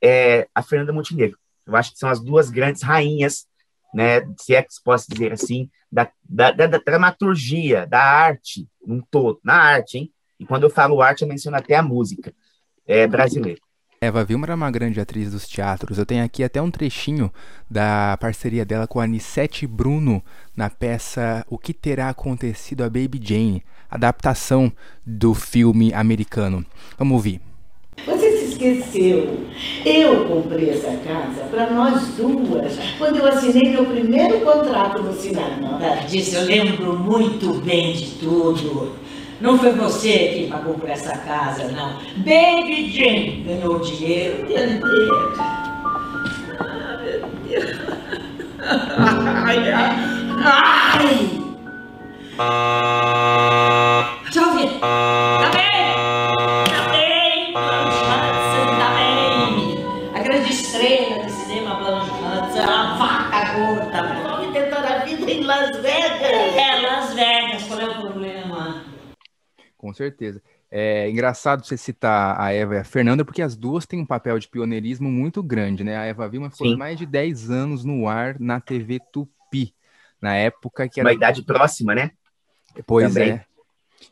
é, 0.00 0.48
a 0.54 0.62
Fernanda 0.62 0.92
Montenegro. 0.92 1.38
Eu 1.66 1.76
acho 1.76 1.92
que 1.92 1.98
são 1.98 2.08
as 2.08 2.20
duas 2.20 2.50
grandes 2.50 2.82
rainhas, 2.82 3.46
né, 3.92 4.20
se 4.38 4.54
é 4.54 4.62
que 4.62 4.72
se 4.72 4.82
posso 4.82 5.10
dizer 5.10 5.32
assim, 5.32 5.70
da, 5.90 6.10
da, 6.22 6.50
da, 6.50 6.66
da 6.66 6.78
dramaturgia, 6.78 7.86
da 7.86 8.02
arte, 8.02 8.66
um 8.86 9.00
todo, 9.00 9.38
na 9.44 9.54
arte, 9.54 9.98
hein? 9.98 10.12
E 10.42 10.44
quando 10.44 10.64
eu 10.64 10.70
falo 10.70 11.00
arte, 11.00 11.22
eu 11.22 11.28
menciono 11.28 11.56
até 11.56 11.76
a 11.76 11.82
música 11.82 12.34
é, 12.84 13.06
brasileira. 13.06 13.60
Eva 14.00 14.24
Vilma 14.24 14.46
era 14.46 14.56
uma 14.56 14.72
grande 14.72 15.00
atriz 15.00 15.30
dos 15.30 15.46
teatros. 15.46 15.98
Eu 15.98 16.04
tenho 16.04 16.24
aqui 16.24 16.42
até 16.42 16.60
um 16.60 16.68
trechinho 16.68 17.32
da 17.70 18.18
parceria 18.20 18.64
dela 18.64 18.88
com 18.88 18.98
a 18.98 19.04
Anissete 19.04 19.64
Bruno 19.68 20.20
na 20.56 20.68
peça 20.68 21.46
O 21.48 21.56
que 21.56 21.72
terá 21.72 22.08
acontecido 22.08 22.82
a 22.82 22.90
Baby 22.90 23.20
Jane, 23.22 23.62
adaptação 23.88 24.72
do 25.06 25.32
filme 25.32 25.94
americano. 25.94 26.66
Vamos 26.98 27.14
ouvir. 27.14 27.40
Você 28.04 28.38
se 28.38 28.44
esqueceu. 28.46 29.46
Eu 29.86 30.26
comprei 30.26 30.70
essa 30.70 30.96
casa 30.96 31.44
para 31.48 31.70
nós 31.70 32.08
duas, 32.16 32.76
quando 32.98 33.18
eu 33.18 33.26
assinei 33.28 33.70
meu 33.70 33.86
primeiro 33.86 34.40
contrato 34.40 35.00
no 35.00 35.12
cinema. 35.12 35.78
Disso 36.08 36.34
eu 36.34 36.46
lembro 36.46 36.98
muito 36.98 37.60
bem 37.60 37.92
de 37.92 38.18
tudo. 38.18 39.01
Não 39.42 39.58
foi 39.58 39.72
você 39.72 40.28
que 40.28 40.46
pagou 40.48 40.74
por 40.74 40.88
essa 40.88 41.18
casa, 41.18 41.64
não. 41.72 41.98
Baby 42.18 42.88
Jane 42.92 43.42
ganhou 43.44 43.80
dinheiro. 43.80 44.46
Ah, 46.60 46.98
meu 47.02 47.28
Deus. 47.48 47.82
Ai, 49.44 49.72
ai, 49.72 49.96
ai. 50.44 51.42
Deixa 54.22 54.40
Com 69.82 69.92
certeza. 69.92 70.40
É 70.70 71.10
engraçado 71.10 71.66
você 71.66 71.76
citar 71.76 72.40
a 72.40 72.52
Eva 72.52 72.76
e 72.76 72.78
a 72.78 72.84
Fernanda, 72.84 73.24
porque 73.24 73.42
as 73.42 73.56
duas 73.56 73.84
têm 73.84 73.98
um 73.98 74.06
papel 74.06 74.38
de 74.38 74.46
pioneirismo 74.46 75.10
muito 75.10 75.42
grande, 75.42 75.82
né? 75.82 75.96
A 75.96 76.04
Eva 76.04 76.28
Vilma 76.28 76.48
ficou 76.50 76.68
Sim. 76.68 76.76
mais 76.76 76.96
de 76.96 77.04
10 77.04 77.50
anos 77.50 77.84
no 77.84 78.06
ar 78.08 78.38
na 78.38 78.60
TV 78.60 79.00
Tupi, 79.12 79.74
na 80.20 80.36
época 80.36 80.88
que 80.88 81.00
era. 81.00 81.08
Uma 81.08 81.14
idade 81.14 81.42
próxima, 81.42 81.96
né? 81.96 82.12
Pois 82.86 83.12
também. 83.12 83.32
é. 83.32 83.44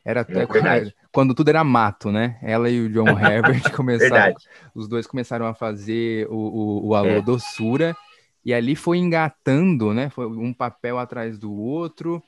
Era 0.05 0.23
até 0.23 0.43
É 0.43 0.93
quando 1.13 1.35
tudo 1.37 1.51
era 1.51 1.63
mato, 1.63 2.11
né? 2.11 2.37
Ela 2.43 2.69
e 2.69 2.81
o 2.81 2.91
John 2.91 3.07
Herbert 3.17 3.71
começaram. 3.73 4.11
Verdade. 4.11 4.45
Os 4.75 4.89
dois 4.89 5.07
começaram 5.07 5.47
a 5.47 5.55
fazer 5.55 6.27
o, 6.29 6.35
o, 6.35 6.89
o 6.89 6.95
Alô 6.97 7.09
É. 7.11 7.23
Doçura. 7.23 7.97
E 8.45 8.53
ali 8.53 8.75
foi 8.75 8.99
engatando, 8.99 9.95
né? 9.95 10.11
Foi 10.11 10.27
um 10.27 10.53
papel 10.53 10.99
atrás 10.99 11.39
do 11.39 11.53
outro, 11.53 12.21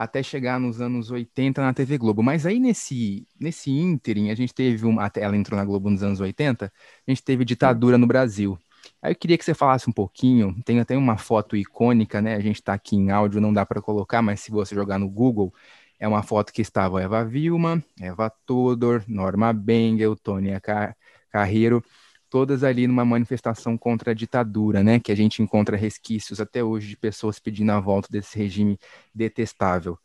até 0.00 0.22
chegar 0.22 0.58
nos 0.58 0.80
anos 0.80 1.10
80 1.10 1.60
na 1.60 1.74
TV 1.74 1.98
Globo. 1.98 2.22
Mas 2.22 2.46
aí 2.46 2.58
nesse, 2.58 3.28
nesse 3.38 3.70
ínterim, 3.70 4.30
a 4.30 4.34
gente 4.34 4.54
teve 4.54 4.86
uma. 4.86 5.12
Ela 5.14 5.36
entrou 5.36 5.58
na 5.58 5.64
Globo 5.64 5.90
nos 5.90 6.02
anos 6.02 6.20
80, 6.20 6.72
a 7.06 7.10
gente 7.10 7.22
teve 7.22 7.44
ditadura 7.44 7.98
no 7.98 8.06
Brasil. 8.06 8.58
Aí 9.02 9.12
eu 9.12 9.16
queria 9.16 9.36
que 9.36 9.44
você 9.44 9.52
falasse 9.52 9.90
um 9.90 9.92
pouquinho. 9.92 10.56
Tem 10.64 10.80
até 10.80 10.96
uma 10.96 11.18
foto 11.18 11.54
icônica, 11.54 12.22
né? 12.22 12.34
A 12.34 12.40
gente 12.40 12.62
tá 12.62 12.72
aqui 12.72 12.96
em 12.96 13.10
áudio, 13.10 13.42
não 13.42 13.52
dá 13.52 13.66
para 13.66 13.82
colocar, 13.82 14.22
mas 14.22 14.40
se 14.40 14.50
você 14.50 14.74
jogar 14.74 14.98
no 14.98 15.06
Google, 15.06 15.52
é 15.98 16.08
uma 16.08 16.22
foto 16.22 16.50
que 16.50 16.62
estava 16.62 17.02
Eva 17.02 17.22
Vilma, 17.22 17.84
Eva 18.00 18.30
Todor, 18.46 19.04
Norma 19.06 19.52
Bengel, 19.52 20.16
Tônia 20.16 20.58
Car 20.60 20.96
Carreiro, 21.30 21.84
todas 22.30 22.62
ali 22.62 22.86
numa 22.86 23.04
manifestação 23.04 23.76
contra 23.76 24.12
a 24.12 24.14
ditadura, 24.14 24.82
né? 24.82 25.00
Que 25.00 25.10
a 25.10 25.14
gente 25.16 25.42
encontra 25.42 25.76
resquícios 25.76 26.40
até 26.40 26.62
hoje 26.62 26.88
de 26.88 26.96
pessoas 26.96 27.40
pedindo 27.40 27.72
a 27.72 27.80
volta 27.80 28.08
desse 28.10 28.38
regime 28.38 28.78
detestável. 29.14 29.98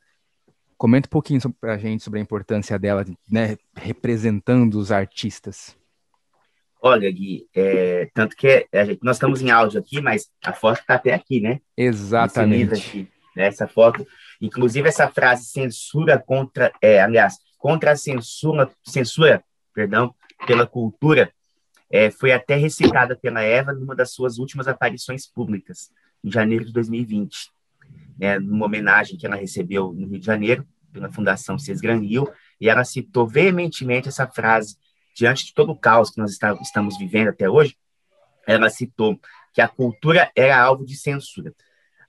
Comenta 0.77 1.07
um 1.07 1.11
pouquinho 1.11 1.39
sobre, 1.39 1.57
pra 1.59 1.77
gente 1.77 2.03
sobre 2.03 2.19
a 2.19 2.23
importância 2.23 2.77
dela, 2.77 3.05
né? 3.29 3.55
Representando 3.75 4.75
os 4.75 4.91
artistas. 4.91 5.77
Olha, 6.81 7.09
Gui, 7.09 7.47
é, 7.55 8.09
tanto 8.13 8.35
que 8.35 8.67
a 8.71 8.85
gente- 8.85 8.99
nós 9.01 9.15
estamos 9.15 9.41
em 9.41 9.49
áudio 9.49 9.79
aqui, 9.79 10.01
mas 10.01 10.29
a 10.43 10.53
foto 10.53 10.81
está 10.81 10.95
até 10.95 11.13
aqui, 11.13 11.39
né? 11.39 11.59
Exatamente. 11.77 12.73
aqui, 12.73 13.07
né, 13.35 13.47
essa 13.47 13.67
foto. 13.67 14.05
Inclusive, 14.41 14.87
essa 14.87 15.07
frase 15.09 15.45
censura 15.45 16.19
contra, 16.19 16.71
é, 16.81 17.01
aliás, 17.01 17.37
contra 17.57 17.91
a 17.91 17.95
censura, 17.95 18.69
censura, 18.83 19.43
perdão, 19.73 20.13
pela 20.45 20.67
cultura, 20.67 21.33
é, 21.89 22.09
foi 22.09 22.31
até 22.31 22.55
recitada 22.55 23.15
pela 23.15 23.41
Eva 23.41 23.73
numa 23.73 23.95
das 23.95 24.11
suas 24.11 24.37
últimas 24.37 24.67
aparições 24.67 25.27
públicas, 25.27 25.91
em 26.23 26.31
janeiro 26.31 26.65
de 26.65 26.73
2020, 26.73 27.51
né, 28.17 28.39
numa 28.39 28.65
homenagem 28.65 29.17
que 29.17 29.25
ela 29.25 29.35
recebeu 29.35 29.93
no 29.93 30.07
Rio 30.07 30.19
de 30.19 30.25
Janeiro, 30.25 30.67
pela 30.91 31.11
Fundação 31.11 31.59
Cesgran 31.59 31.99
Rio, 31.99 32.27
e 32.59 32.69
ela 32.69 32.83
citou 32.83 33.27
veementemente 33.27 34.07
essa 34.07 34.25
frase, 34.27 34.77
diante 35.15 35.45
de 35.45 35.53
todo 35.53 35.71
o 35.71 35.77
caos 35.77 36.09
que 36.09 36.19
nós 36.19 36.31
está- 36.31 36.57
estamos 36.61 36.97
vivendo 36.97 37.29
até 37.29 37.49
hoje, 37.49 37.77
ela 38.47 38.69
citou 38.69 39.19
que 39.53 39.61
a 39.61 39.67
cultura 39.67 40.31
era 40.35 40.59
alvo 40.59 40.85
de 40.85 40.95
censura. 40.95 41.53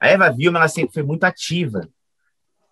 A 0.00 0.08
Eva 0.08 0.30
Vilma 0.30 0.58
ela 0.58 0.68
sempre 0.68 0.94
foi 0.94 1.02
muito 1.02 1.24
ativa, 1.24 1.88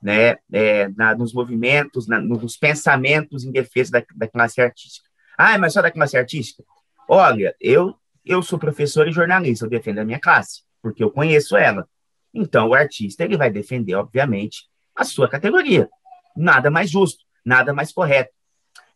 né, 0.02 0.36
é, 0.52 0.88
na, 0.96 1.14
nos 1.14 1.32
movimentos, 1.32 2.06
na, 2.06 2.20
nos 2.20 2.56
pensamentos 2.56 3.44
em 3.44 3.50
defesa 3.50 3.92
da, 3.92 4.04
da 4.14 4.28
classe 4.28 4.60
artística. 4.60 5.08
Ah, 5.36 5.58
mas 5.58 5.72
só 5.72 5.82
da 5.82 5.90
classe 5.90 6.16
artística? 6.16 6.62
Olha, 7.08 7.54
eu 7.60 7.94
eu 8.24 8.42
sou 8.42 8.58
professor 8.58 9.06
e 9.06 9.12
jornalista, 9.12 9.66
eu 9.66 9.70
defendo 9.70 9.98
a 9.98 10.04
minha 10.04 10.18
classe, 10.18 10.62
porque 10.80 11.04
eu 11.04 11.10
conheço 11.10 11.56
ela. 11.56 11.86
Então, 12.32 12.68
o 12.68 12.74
artista 12.74 13.22
ele 13.22 13.36
vai 13.36 13.50
defender, 13.50 13.94
obviamente, 13.94 14.66
a 14.96 15.04
sua 15.04 15.28
categoria. 15.28 15.88
Nada 16.34 16.70
mais 16.70 16.90
justo, 16.90 17.22
nada 17.44 17.74
mais 17.74 17.92
correto. 17.92 18.32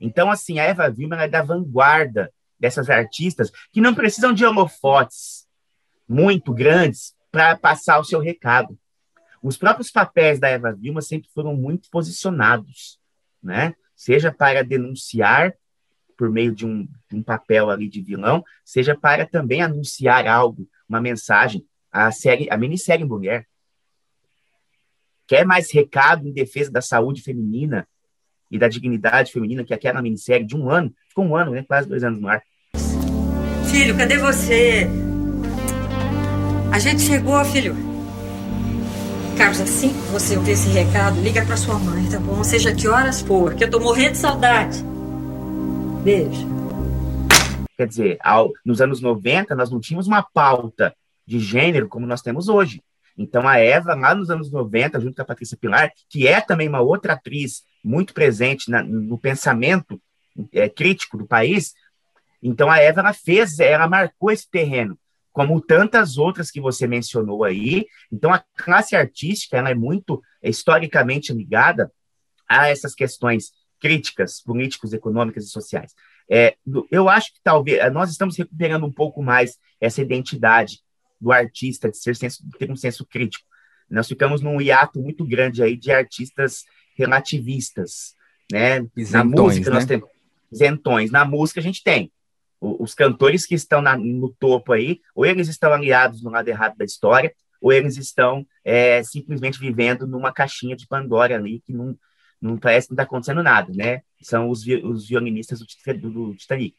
Então, 0.00 0.30
assim, 0.30 0.58
a 0.58 0.64
Eva 0.64 0.88
Vilma 0.88 1.22
é 1.22 1.28
da 1.28 1.42
vanguarda 1.42 2.32
dessas 2.58 2.88
artistas 2.88 3.52
que 3.70 3.80
não 3.80 3.94
precisam 3.94 4.32
de 4.32 4.44
holofotes 4.44 5.46
muito 6.08 6.52
grandes 6.54 7.14
para 7.30 7.56
passar 7.56 7.98
o 7.98 8.04
seu 8.04 8.20
recado. 8.20 8.78
Os 9.42 9.56
próprios 9.56 9.90
papéis 9.90 10.40
da 10.40 10.48
Eva 10.48 10.72
Vilma 10.72 11.02
sempre 11.02 11.28
foram 11.32 11.54
muito 11.54 11.88
posicionados, 11.90 12.98
né? 13.42 13.74
Seja 13.94 14.32
para 14.32 14.64
denunciar 14.64 15.54
por 16.18 16.30
meio 16.30 16.52
de 16.52 16.66
um, 16.66 16.86
um 17.12 17.22
papel 17.22 17.70
ali 17.70 17.88
de 17.88 18.02
vilão, 18.02 18.44
seja 18.64 18.94
para 18.94 19.24
também 19.24 19.62
anunciar 19.62 20.26
algo, 20.26 20.68
uma 20.88 21.00
mensagem. 21.00 21.64
A 21.90 22.10
série, 22.10 22.48
a 22.50 22.56
minissérie 22.56 23.04
Mulher 23.04 23.46
quer 25.26 25.46
mais 25.46 25.72
recado 25.72 26.26
em 26.26 26.32
defesa 26.32 26.72
da 26.72 26.82
saúde 26.82 27.22
feminina 27.22 27.86
e 28.50 28.58
da 28.58 28.66
dignidade 28.66 29.30
feminina 29.30 29.62
que 29.62 29.72
aquela 29.72 30.02
minissérie 30.02 30.44
de 30.44 30.56
um 30.56 30.68
ano, 30.68 30.92
ficou 31.08 31.24
um 31.24 31.36
ano, 31.36 31.52
né? 31.52 31.62
Quase 31.62 31.88
dois 31.88 32.02
anos 32.02 32.20
no 32.20 32.28
ar. 32.28 32.42
Filho, 33.70 33.96
cadê 33.96 34.16
você? 34.16 34.88
A 36.72 36.78
gente 36.78 37.02
chegou, 37.02 37.42
filho. 37.44 37.76
Carlos, 39.36 39.60
assim 39.60 39.90
que 39.90 40.10
você 40.10 40.36
ouvir 40.36 40.52
esse 40.52 40.68
recado, 40.70 41.20
liga 41.20 41.44
pra 41.44 41.56
sua 41.56 41.78
mãe, 41.78 42.08
tá 42.10 42.18
bom? 42.18 42.42
Seja 42.42 42.74
que 42.74 42.88
horas 42.88 43.20
for, 43.20 43.54
que 43.54 43.62
eu 43.62 43.70
tô 43.70 43.78
morrendo 43.78 44.12
de 44.12 44.18
saudade. 44.18 44.87
Beijo. 46.02 46.46
Quer 47.76 47.86
dizer, 47.86 48.18
ao, 48.20 48.52
nos 48.64 48.80
anos 48.80 49.00
90, 49.00 49.54
nós 49.54 49.70
não 49.70 49.80
tínhamos 49.80 50.06
uma 50.06 50.22
pauta 50.22 50.94
de 51.26 51.38
gênero 51.38 51.88
como 51.88 52.06
nós 52.06 52.22
temos 52.22 52.48
hoje. 52.48 52.82
Então, 53.16 53.48
a 53.48 53.58
Eva, 53.58 53.94
lá 53.94 54.14
nos 54.14 54.30
anos 54.30 54.50
90, 54.50 55.00
junto 55.00 55.16
com 55.16 55.22
a 55.22 55.24
Patrícia 55.24 55.58
Pilar, 55.60 55.92
que 56.08 56.26
é 56.26 56.40
também 56.40 56.68
uma 56.68 56.80
outra 56.80 57.14
atriz 57.14 57.64
muito 57.82 58.14
presente 58.14 58.70
na, 58.70 58.82
no 58.82 59.18
pensamento 59.18 60.00
é, 60.52 60.68
crítico 60.68 61.18
do 61.18 61.26
país, 61.26 61.74
então 62.40 62.70
a 62.70 62.78
Eva 62.78 63.00
ela 63.00 63.12
fez, 63.12 63.58
ela 63.58 63.88
marcou 63.88 64.30
esse 64.30 64.48
terreno, 64.48 64.96
como 65.32 65.60
tantas 65.60 66.16
outras 66.16 66.50
que 66.50 66.60
você 66.60 66.86
mencionou 66.86 67.42
aí. 67.42 67.86
Então, 68.12 68.32
a 68.32 68.42
classe 68.56 68.94
artística 68.94 69.56
ela 69.56 69.70
é 69.70 69.74
muito 69.74 70.22
historicamente 70.42 71.32
ligada 71.32 71.90
a 72.48 72.68
essas 72.68 72.94
questões 72.94 73.52
críticas, 73.80 74.40
políticos, 74.40 74.92
econômicas 74.92 75.44
e 75.44 75.48
sociais. 75.48 75.94
É, 76.30 76.56
eu 76.90 77.08
acho 77.08 77.32
que 77.32 77.40
talvez 77.42 77.92
nós 77.92 78.10
estamos 78.10 78.36
recuperando 78.36 78.84
um 78.84 78.92
pouco 78.92 79.22
mais 79.22 79.56
essa 79.80 80.02
identidade 80.02 80.80
do 81.20 81.32
artista, 81.32 81.90
de 81.90 81.96
ser 81.96 82.14
senso, 82.14 82.46
de 82.46 82.58
ter 82.58 82.70
um 82.70 82.76
senso 82.76 83.04
crítico. 83.06 83.46
Nós 83.90 84.06
ficamos 84.06 84.42
num 84.42 84.60
hiato 84.60 85.00
muito 85.00 85.24
grande 85.24 85.62
aí 85.62 85.76
de 85.76 85.90
artistas 85.90 86.64
relativistas, 86.96 88.14
né? 88.52 88.86
Isentões, 88.96 89.12
Na 89.12 89.24
música 89.24 89.70
nós 89.70 89.84
né? 89.84 89.88
temos 89.88 90.08
isentões. 90.52 91.10
Na 91.10 91.24
música 91.24 91.60
a 91.60 91.62
gente 91.62 91.82
tem. 91.82 92.12
O, 92.60 92.82
os 92.82 92.94
cantores 92.94 93.46
que 93.46 93.54
estão 93.54 93.80
na, 93.80 93.96
no 93.96 94.28
topo 94.38 94.72
aí, 94.72 95.00
ou 95.14 95.24
eles 95.24 95.48
estão 95.48 95.72
aliados 95.72 96.22
no 96.22 96.30
lado 96.30 96.48
errado 96.48 96.76
da 96.76 96.84
história, 96.84 97.32
ou 97.60 97.72
eles 97.72 97.96
estão 97.96 98.46
é, 98.64 99.02
simplesmente 99.02 99.58
vivendo 99.58 100.06
numa 100.06 100.32
caixinha 100.32 100.76
de 100.76 100.86
Pandora 100.86 101.36
ali, 101.36 101.60
que 101.60 101.72
não, 101.72 101.96
não 102.40 102.56
parece 102.56 102.88
que 102.88 102.92
não 102.92 102.96
está 102.96 103.02
acontecendo 103.02 103.42
nada, 103.42 103.72
né? 103.74 104.02
São 104.22 104.48
os, 104.48 104.64
os 104.66 105.08
violinistas 105.08 105.60
do, 105.60 106.10
do, 106.10 106.34
Titanic. 106.34 106.76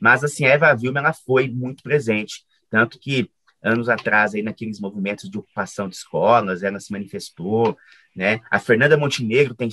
Mas, 0.00 0.24
assim, 0.24 0.44
a 0.44 0.50
Eva 0.50 0.74
Vilma, 0.74 0.98
ela 1.00 1.12
foi 1.12 1.48
muito 1.48 1.82
presente, 1.82 2.44
tanto 2.70 2.98
que 2.98 3.30
anos 3.62 3.88
atrás, 3.88 4.34
aí, 4.34 4.42
naqueles 4.42 4.78
movimentos 4.78 5.30
de 5.30 5.38
ocupação 5.38 5.88
de 5.88 5.96
escolas, 5.96 6.62
ela 6.62 6.78
se 6.78 6.92
manifestou, 6.92 7.76
né? 8.14 8.40
A 8.50 8.58
Fernanda 8.58 8.96
Montenegro 8.96 9.54
tem 9.54 9.68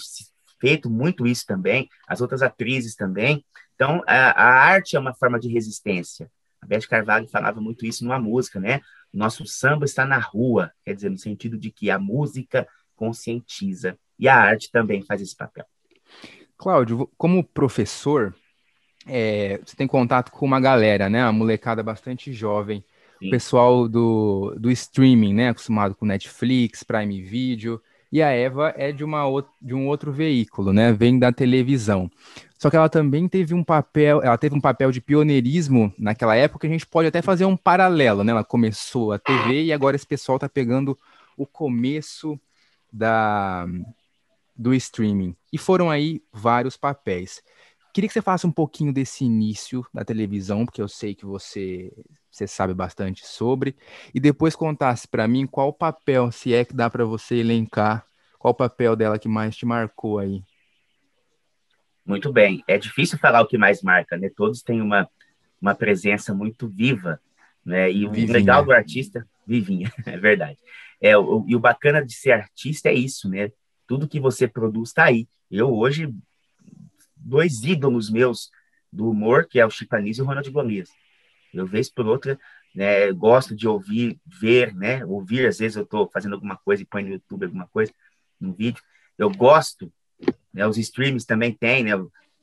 feito 0.59 0.89
muito 0.89 1.27
isso 1.27 1.45
também, 1.45 1.89
as 2.07 2.21
outras 2.21 2.41
atrizes 2.41 2.95
também. 2.95 3.45
Então, 3.75 4.01
a, 4.07 4.31
a 4.31 4.63
arte 4.63 4.95
é 4.95 4.99
uma 4.99 5.13
forma 5.13 5.39
de 5.39 5.49
resistência. 5.49 6.31
A 6.61 6.65
Beth 6.65 6.87
Carvalho 6.87 7.27
falava 7.27 7.59
muito 7.59 7.85
isso 7.85 8.03
numa 8.05 8.17
música, 8.17 8.59
né? 8.59 8.79
Nosso 9.11 9.45
samba 9.45 9.85
está 9.85 10.05
na 10.05 10.17
rua, 10.17 10.71
quer 10.83 10.95
dizer, 10.95 11.09
no 11.09 11.17
sentido 11.17 11.57
de 11.57 11.69
que 11.69 11.91
a 11.91 11.99
música 11.99 12.67
conscientiza 12.95 13.97
e 14.23 14.29
a 14.29 14.37
arte 14.37 14.71
também 14.71 15.01
faz 15.01 15.21
esse 15.21 15.35
papel. 15.35 15.65
Cláudio, 16.57 17.09
como 17.17 17.43
professor, 17.43 18.33
é, 19.05 19.59
você 19.65 19.75
tem 19.75 19.85
contato 19.85 20.31
com 20.31 20.45
uma 20.45 20.61
galera, 20.61 21.09
né? 21.09 21.25
Uma 21.25 21.33
molecada 21.33 21.83
bastante 21.83 22.31
jovem, 22.31 22.85
Sim. 23.19 23.29
pessoal 23.29 23.85
do, 23.85 24.55
do 24.57 24.71
streaming, 24.71 25.33
né? 25.33 25.49
Acostumado 25.49 25.93
com 25.93 26.05
Netflix, 26.05 26.83
Prime 26.83 27.21
Video. 27.21 27.81
E 28.09 28.21
a 28.21 28.29
Eva 28.29 28.73
é 28.77 28.93
de, 28.93 29.03
uma, 29.03 29.25
de 29.61 29.73
um 29.73 29.89
outro 29.89 30.09
veículo, 30.13 30.71
né? 30.71 30.93
Vem 30.93 31.19
da 31.19 31.33
televisão. 31.33 32.09
Só 32.57 32.69
que 32.69 32.77
ela 32.77 32.87
também 32.87 33.27
teve 33.27 33.53
um 33.53 33.63
papel, 33.63 34.21
ela 34.23 34.37
teve 34.37 34.55
um 34.55 34.61
papel 34.61 34.89
de 34.89 35.01
pioneirismo 35.01 35.93
naquela 35.99 36.33
época, 36.33 36.65
a 36.65 36.69
gente 36.69 36.87
pode 36.87 37.09
até 37.09 37.21
fazer 37.21 37.43
um 37.43 37.57
paralelo, 37.57 38.23
né? 38.23 38.31
Ela 38.31 38.43
começou 38.45 39.11
a 39.11 39.19
TV 39.19 39.63
e 39.65 39.73
agora 39.73 39.97
esse 39.97 40.07
pessoal 40.07 40.37
está 40.37 40.47
pegando 40.47 40.97
o 41.35 41.45
começo 41.45 42.39
da, 42.89 43.65
do 44.55 44.73
streaming. 44.73 45.35
E 45.51 45.57
foram 45.57 45.89
aí 45.89 46.21
vários 46.31 46.77
papéis. 46.77 47.41
Queria 47.93 48.07
que 48.07 48.13
você 48.13 48.21
falasse 48.21 48.47
um 48.47 48.51
pouquinho 48.51 48.91
desse 48.91 49.23
início 49.23 49.85
da 49.93 50.03
televisão, 50.03 50.65
porque 50.65 50.81
eu 50.81 50.87
sei 50.87 51.13
que 51.13 51.25
você, 51.25 51.91
você 52.31 52.47
sabe 52.47 52.73
bastante 52.73 53.25
sobre, 53.25 53.75
e 54.13 54.19
depois 54.19 54.55
contasse 54.55 55.07
para 55.07 55.27
mim 55.27 55.45
qual 55.45 55.69
o 55.69 55.73
papel, 55.73 56.31
se 56.31 56.53
é 56.53 56.65
que 56.65 56.73
dá 56.73 56.89
para 56.89 57.05
você 57.05 57.35
elencar, 57.35 58.05
qual 58.39 58.51
o 58.51 58.57
papel 58.57 58.95
dela 58.95 59.19
que 59.19 59.27
mais 59.27 59.55
te 59.55 59.65
marcou 59.65 60.17
aí. 60.17 60.43
Muito 62.05 62.33
bem. 62.33 62.63
É 62.67 62.77
difícil 62.77 63.17
falar 63.17 63.41
o 63.41 63.47
que 63.47 63.57
mais 63.57 63.81
marca, 63.81 64.17
né? 64.17 64.29
Todos 64.35 64.61
têm 64.61 64.81
uma, 64.81 65.07
uma 65.61 65.75
presença 65.75 66.33
muito 66.33 66.67
viva, 66.67 67.21
né? 67.63 67.91
E 67.91 68.05
o 68.05 68.11
vivinha. 68.11 68.33
legal 68.33 68.65
do 68.65 68.73
artista, 68.73 69.25
vivinha, 69.45 69.91
é 70.05 70.17
verdade. 70.17 70.57
É, 70.99 71.17
o, 71.17 71.45
e 71.47 71.55
o 71.55 71.59
bacana 71.59 72.03
de 72.03 72.13
ser 72.13 72.31
artista 72.31 72.89
é 72.89 72.93
isso, 72.93 73.29
né? 73.29 73.51
Tudo 73.87 74.07
que 74.07 74.19
você 74.19 74.47
produz 74.47 74.89
está 74.89 75.05
aí. 75.05 75.27
Eu 75.49 75.73
hoje 75.73 76.13
dois 77.15 77.63
ídolos 77.63 78.09
meus 78.09 78.51
do 78.91 79.09
humor, 79.09 79.47
que 79.47 79.59
é 79.59 79.65
o 79.65 79.69
Chico 79.69 79.95
e 79.97 80.21
o 80.21 80.25
Ronald 80.25 80.49
Golias. 80.51 80.89
Eu, 81.53 81.65
vez 81.65 81.89
por 81.89 82.05
outra, 82.05 82.39
né, 82.73 83.11
gosto 83.11 83.55
de 83.55 83.67
ouvir, 83.67 84.19
ver, 84.25 84.73
né, 84.73 85.05
ouvir, 85.05 85.47
às 85.47 85.59
vezes 85.59 85.77
eu 85.77 85.83
estou 85.83 86.09
fazendo 86.11 86.33
alguma 86.33 86.57
coisa 86.57 86.81
e 86.81 86.85
põe 86.85 87.03
no 87.03 87.09
YouTube 87.09 87.45
alguma 87.45 87.67
coisa, 87.67 87.93
no 88.39 88.53
vídeo. 88.53 88.83
Eu 89.17 89.29
gosto, 89.29 89.91
né, 90.53 90.65
os 90.67 90.77
streams 90.77 91.25
também 91.25 91.53
tem, 91.53 91.83
né, 91.83 91.91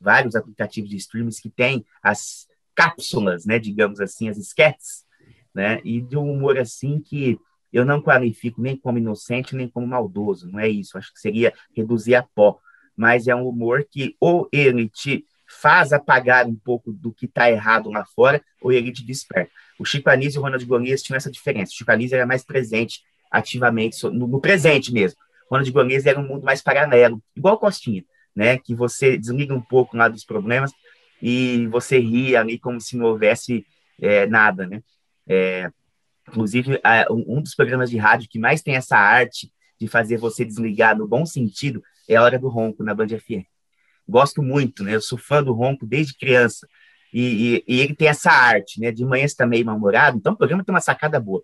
vários 0.00 0.35
aplicativos 0.35 0.88
de 0.88 0.96
streams 0.96 1.40
que 1.40 1.50
tem 1.50 1.85
as 2.03 2.48
cápsulas, 2.74 3.44
né, 3.44 3.59
digamos 3.59 4.00
assim, 4.00 4.29
as 4.29 4.38
sketches, 4.38 5.05
né, 5.53 5.81
e 5.85 6.00
de 6.00 6.16
um 6.16 6.33
humor 6.33 6.59
assim 6.59 7.00
que 7.00 7.38
eu 7.72 7.85
não 7.85 8.02
qualifico 8.02 8.61
nem 8.61 8.76
como 8.76 8.98
inocente, 8.98 9.54
nem 9.54 9.68
como 9.68 9.87
maldoso, 9.87 10.50
não 10.50 10.59
é 10.59 10.68
isso, 10.68 10.98
acho 10.98 11.12
que 11.12 11.20
seria 11.20 11.52
reduzir 11.74 12.14
a 12.14 12.22
pó, 12.22 12.59
mas 12.96 13.28
é 13.28 13.35
um 13.35 13.46
humor 13.46 13.87
que 13.90 14.16
ou 14.20 14.48
ele 14.52 14.88
te 14.88 15.24
faz 15.50 15.92
apagar 15.92 16.46
um 16.46 16.54
pouco 16.54 16.92
do 16.92 17.12
que 17.12 17.26
está 17.26 17.50
errado 17.50 17.90
lá 17.90 18.04
fora, 18.04 18.40
ou 18.62 18.70
ele 18.70 18.92
te 18.92 19.04
desperta. 19.04 19.50
O 19.78 19.85
Chico 19.85 20.09
Anísio 20.09 20.38
e 20.38 20.40
o 20.40 20.42
Ronald 20.42 20.64
Golias 20.64 21.02
tinham 21.02 21.16
essa 21.16 21.30
diferença. 21.30 21.72
O 21.72 21.76
Chico 21.76 21.90
Anísio 21.90 22.14
era 22.14 22.26
mais 22.26 22.44
presente, 22.44 23.00
ativamente, 23.30 24.02
no, 24.04 24.28
no 24.28 24.40
presente 24.40 24.92
mesmo. 24.92 25.18
O 25.48 25.54
Ronald 25.54 25.70
Golias 25.72 26.06
era 26.06 26.20
um 26.20 26.26
mundo 26.26 26.44
mais 26.44 26.62
paralelo, 26.62 27.20
igual 27.35 27.59
Costinha, 27.59 28.04
né? 28.35 28.59
Que 28.59 28.74
você 28.74 29.18
desliga 29.18 29.52
um 29.52 29.61
pouco 29.61 29.96
lá 29.96 30.09
dos 30.09 30.24
problemas 30.24 30.70
e 31.20 31.66
você 31.66 31.98
ri 31.98 32.37
ali 32.37 32.59
como 32.59 32.80
se 32.80 32.96
não 32.96 33.06
houvesse 33.06 33.66
é, 34.00 34.26
nada, 34.26 34.66
né? 34.66 34.83
É, 35.26 35.70
inclusive, 36.30 36.80
um 37.10 37.42
dos 37.42 37.54
programas 37.54 37.90
de 37.90 37.98
rádio 37.98 38.28
que 38.30 38.38
mais 38.38 38.62
tem 38.62 38.76
essa 38.76 38.96
arte 38.96 39.52
de 39.80 39.88
fazer 39.88 40.16
você 40.16 40.44
desligar 40.44 40.96
no 40.96 41.06
bom 41.06 41.26
sentido 41.26 41.82
é 42.08 42.16
a 42.16 42.22
Hora 42.22 42.38
do 42.38 42.48
Ronco, 42.48 42.82
na 42.82 42.94
Band 42.94 43.08
FM. 43.08 43.44
Gosto 44.08 44.42
muito, 44.42 44.82
né? 44.82 44.94
Eu 44.94 45.00
sou 45.00 45.16
fã 45.18 45.42
do 45.42 45.52
Ronco 45.52 45.86
desde 45.86 46.16
criança. 46.16 46.66
E, 47.12 47.62
e, 47.66 47.74
e 47.76 47.80
ele 47.80 47.94
tem 47.94 48.08
essa 48.08 48.30
arte, 48.30 48.80
né? 48.80 48.90
De 48.90 49.04
manhã 49.04 49.24
está 49.24 49.46
meio 49.46 49.64
mal-humorado, 49.64 50.16
então 50.16 50.32
o 50.32 50.36
programa 50.36 50.64
tem 50.64 50.74
uma 50.74 50.80
sacada 50.80 51.18
boa. 51.18 51.42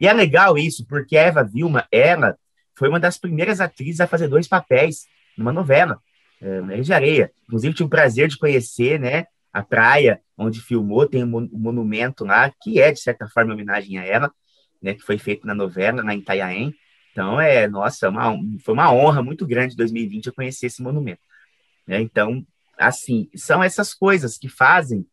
E 0.00 0.06
é 0.06 0.12
legal 0.12 0.56
isso, 0.56 0.86
porque 0.86 1.16
a 1.16 1.22
Eva 1.22 1.42
Vilma, 1.42 1.86
ela 1.90 2.36
foi 2.76 2.88
uma 2.88 3.00
das 3.00 3.18
primeiras 3.18 3.60
atrizes 3.60 4.00
a 4.00 4.06
fazer 4.06 4.28
dois 4.28 4.46
papéis 4.46 5.06
numa 5.36 5.52
novela, 5.52 6.00
é, 6.40 6.80
de 6.80 6.92
Areia. 6.92 7.32
Inclusive, 7.44 7.74
tive 7.74 7.86
o 7.86 7.90
prazer 7.90 8.28
de 8.28 8.38
conhecer, 8.38 9.00
né? 9.00 9.26
A 9.52 9.62
praia 9.62 10.20
onde 10.36 10.60
filmou, 10.60 11.06
tem 11.06 11.24
um 11.24 11.48
monumento 11.52 12.24
lá, 12.24 12.52
que 12.62 12.80
é, 12.80 12.92
de 12.92 13.00
certa 13.00 13.28
forma, 13.28 13.54
homenagem 13.54 13.98
a 13.98 14.04
ela, 14.04 14.32
né? 14.80 14.94
Que 14.94 15.02
foi 15.02 15.18
feito 15.18 15.46
na 15.46 15.54
novela, 15.54 16.02
na 16.02 16.14
Itaiaém. 16.14 16.74
Então, 17.12 17.40
é, 17.40 17.66
nossa, 17.66 18.08
uma, 18.08 18.36
foi 18.64 18.74
uma 18.74 18.92
honra 18.92 19.22
muito 19.22 19.46
grande 19.46 19.74
em 19.74 19.76
2020 19.76 20.26
eu 20.26 20.32
conhecer 20.32 20.66
esse 20.66 20.80
monumento. 20.80 21.22
Né? 21.86 22.00
Então, 22.00 22.46
assim, 22.78 23.28
são 23.34 23.62
essas 23.62 23.92
coisas 23.92 24.38
que 24.38 24.48
fazem 24.48 25.04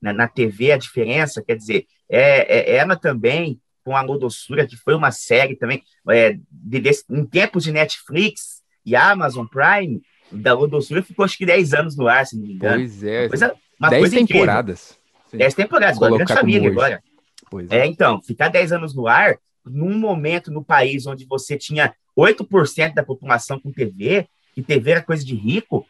né, 0.00 0.12
na 0.12 0.28
TV 0.28 0.70
a 0.70 0.78
diferença, 0.78 1.42
quer 1.42 1.56
dizer, 1.56 1.86
é, 2.08 2.58
é, 2.58 2.76
ela 2.76 2.94
também, 2.94 3.60
com 3.84 3.96
a 3.96 4.02
Lodossura, 4.02 4.66
que 4.66 4.76
foi 4.76 4.94
uma 4.94 5.10
série 5.10 5.56
também, 5.56 5.82
é, 6.08 6.38
de, 6.48 6.80
de, 6.80 6.90
em 7.10 7.26
tempos 7.26 7.64
de 7.64 7.72
Netflix 7.72 8.62
e 8.84 8.94
Amazon 8.94 9.46
Prime, 9.46 10.00
da 10.30 10.54
Lodossura 10.54 11.02
ficou 11.02 11.24
acho 11.24 11.36
que 11.36 11.46
10 11.46 11.74
anos 11.74 11.96
no 11.96 12.06
ar, 12.06 12.26
se 12.26 12.36
não 12.36 12.46
me 12.46 12.54
engano. 12.54 12.76
Pois 12.76 13.02
é. 13.02 13.22
Uma 13.22 13.28
coisa, 13.30 13.56
uma 13.78 13.90
10 13.90 14.10
temporadas. 14.10 14.98
10 15.32 15.54
temporadas, 15.54 15.96
agora 15.96 16.16
grande 16.16 16.32
família 16.32 16.70
agora. 16.70 17.02
Pois 17.50 17.70
é. 17.70 17.80
é, 17.80 17.86
então, 17.86 18.20
ficar 18.22 18.48
10 18.48 18.72
anos 18.72 18.94
no 18.94 19.06
ar 19.06 19.38
num 19.64 19.98
momento 19.98 20.50
no 20.50 20.64
país 20.64 21.06
onde 21.06 21.26
você 21.26 21.56
tinha 21.56 21.94
8% 22.16 22.94
da 22.94 23.02
população 23.02 23.60
com 23.60 23.70
TV, 23.70 24.26
e 24.56 24.62
TV 24.62 24.90
era 24.90 25.02
coisa 25.02 25.24
de 25.24 25.34
rico, 25.34 25.86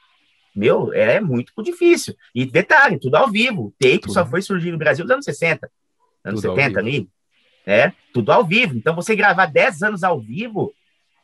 meu, 0.54 0.92
é 0.92 1.20
muito 1.20 1.52
difícil. 1.62 2.14
E 2.34 2.44
detalhe, 2.44 2.98
tudo 2.98 3.14
ao 3.14 3.30
vivo. 3.30 3.66
O 3.66 3.74
tape 3.78 4.00
tudo. 4.00 4.12
só 4.12 4.26
foi 4.26 4.42
surgir 4.42 4.72
no 4.72 4.78
Brasil 4.78 5.04
nos 5.04 5.12
anos 5.12 5.24
60, 5.24 5.70
anos 6.24 6.42
tudo 6.42 6.54
70 6.54 6.78
ali. 6.78 7.08
É, 7.64 7.92
tudo 8.12 8.32
ao 8.32 8.44
vivo. 8.44 8.76
Então, 8.76 8.94
você 8.94 9.14
gravar 9.14 9.46
10 9.46 9.82
anos 9.82 10.02
ao 10.02 10.20
vivo, 10.20 10.74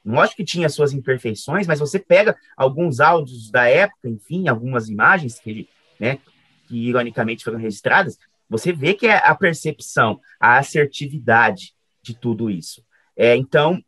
lógico 0.04 0.36
que 0.36 0.44
tinha 0.44 0.68
suas 0.68 0.92
imperfeições, 0.92 1.66
mas 1.66 1.80
você 1.80 1.98
pega 1.98 2.36
alguns 2.56 3.00
áudios 3.00 3.50
da 3.50 3.68
época, 3.68 4.08
enfim, 4.08 4.48
algumas 4.48 4.88
imagens 4.88 5.40
que, 5.40 5.68
né, 5.98 6.18
que 6.66 6.88
ironicamente 6.88 7.44
foram 7.44 7.58
registradas, 7.58 8.18
você 8.48 8.72
vê 8.72 8.94
que 8.94 9.06
é 9.06 9.16
a 9.16 9.34
percepção, 9.34 10.20
a 10.38 10.58
assertividade, 10.58 11.74
de 12.02 12.14
tudo 12.14 12.50
isso. 12.50 12.84
É, 13.16 13.34
então, 13.34 13.82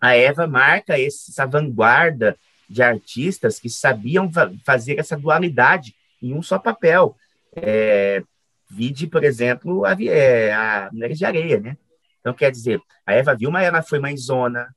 a 0.00 0.16
Eva 0.16 0.46
marca 0.46 1.00
essa 1.00 1.46
vanguarda 1.46 2.36
de 2.68 2.82
artistas 2.82 3.60
que 3.60 3.68
sabiam 3.70 4.30
fazer 4.64 4.98
essa 4.98 5.16
dualidade 5.16 5.94
em 6.20 6.34
um 6.34 6.42
só 6.42 6.58
papel. 6.58 7.16
É, 7.54 8.22
vide, 8.68 9.06
por 9.06 9.22
exemplo, 9.22 9.84
a, 9.84 9.92
é, 10.02 10.52
a 10.52 10.90
Mulheres 10.92 11.18
de 11.18 11.24
Areia, 11.24 11.60
né? 11.60 11.76
Então, 12.20 12.34
quer 12.34 12.50
dizer, 12.50 12.80
a 13.06 13.14
Eva 13.14 13.34
Vilma, 13.34 13.62
ela 13.62 13.82
foi 13.82 13.98
mãezona, 13.98 14.74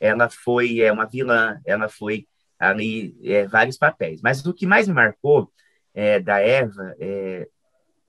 ela 0.00 0.28
foi 0.30 0.80
é, 0.80 0.92
uma 0.92 1.06
vilã, 1.06 1.60
ela 1.64 1.88
foi 1.88 2.26
ali 2.58 3.16
é, 3.24 3.46
vários 3.46 3.76
papéis. 3.76 4.20
Mas 4.22 4.44
o 4.46 4.54
que 4.54 4.66
mais 4.66 4.88
me 4.88 4.94
marcou 4.94 5.50
é, 5.94 6.20
da 6.20 6.40
Eva 6.40 6.94
é, 6.98 7.46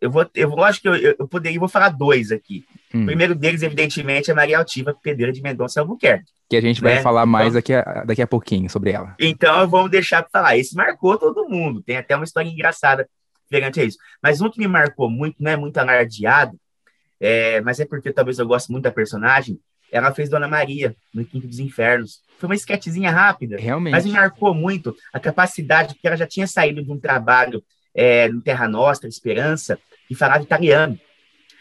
eu 0.04 0.12
vou, 0.12 0.30
eu 0.36 0.50
lógico 0.50 0.82
que 0.82 0.88
eu, 0.90 1.16
eu 1.18 1.28
poderia, 1.30 1.58
vou 1.58 1.70
falar 1.70 1.88
dois 1.88 2.30
aqui. 2.30 2.66
Hum. 2.94 3.04
O 3.04 3.06
primeiro 3.06 3.34
deles, 3.34 3.64
evidentemente, 3.64 4.30
é 4.30 4.34
Maria 4.34 4.58
Altiva 4.58 4.94
Pedreira 5.02 5.32
de 5.32 5.42
Mendonça 5.42 5.80
Albuquerque. 5.80 6.30
Que 6.50 6.58
a 6.58 6.62
gente 6.62 6.84
né? 6.84 6.96
vai 6.96 7.02
falar 7.02 7.26
mais 7.26 7.48
então, 7.48 7.56
daqui, 7.56 7.74
a, 7.74 8.04
daqui 8.04 8.22
a 8.22 8.28
pouquinho 8.28 8.70
sobre 8.70 8.92
ela. 8.92 9.16
Então, 9.18 9.66
vamos 9.70 9.90
deixar 9.90 10.22
para 10.22 10.30
falar. 10.30 10.58
Esse 10.58 10.76
marcou 10.76 11.18
todo 11.18 11.48
mundo. 11.48 11.82
Tem 11.82 11.96
até 11.96 12.18
uma 12.18 12.26
história 12.26 12.50
engraçada 12.50 13.08
perante 13.50 13.82
isso. 13.82 13.98
Mas 14.22 14.42
um 14.42 14.50
que 14.50 14.60
me 14.60 14.68
marcou 14.68 15.10
muito, 15.10 15.38
não 15.40 15.52
é 15.52 15.56
muito 15.56 15.78
alardeado, 15.78 16.60
é, 17.18 17.62
mas 17.62 17.80
é 17.80 17.86
porque 17.86 18.12
talvez 18.12 18.38
eu 18.40 18.46
goste 18.46 18.70
muito 18.70 18.84
da 18.84 18.92
personagem, 18.92 19.58
ela 19.90 20.14
fez 20.14 20.28
Dona 20.28 20.50
Maria 20.50 20.94
no 21.14 21.24
Quinto 21.24 21.48
dos 21.48 21.60
Infernos. 21.60 22.20
Foi 22.38 22.50
uma 22.50 22.56
esquetezinha 22.56 23.10
rápida, 23.10 23.56
Realmente. 23.58 23.94
mas 23.94 24.06
me 24.06 24.12
marcou 24.12 24.54
muito 24.54 24.94
a 25.14 25.20
capacidade, 25.20 25.94
porque 25.94 26.08
ela 26.08 26.18
já 26.18 26.28
tinha 26.28 26.46
saído 26.46 26.84
de 26.84 26.92
um 26.92 27.00
trabalho 27.00 27.64
é, 27.94 28.30
no 28.30 28.42
Terra 28.42 28.68
Nostra, 28.68 29.10
Esperança, 29.10 29.78
que 30.08 30.16
falava 30.16 30.44
italiano. 30.44 31.00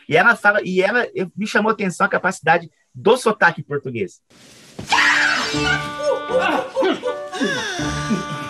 E 0.09 0.17
ela 0.17 0.37
fala, 0.37 0.61
e 0.63 0.81
ela 0.83 1.09
eu, 1.15 1.31
me 1.37 1.47
chamou 1.47 1.71
a 1.71 1.73
atenção 1.73 2.07
a 2.07 2.09
capacidade 2.09 2.71
do 2.95 3.17
sotaque 3.17 3.63
português. 3.63 4.21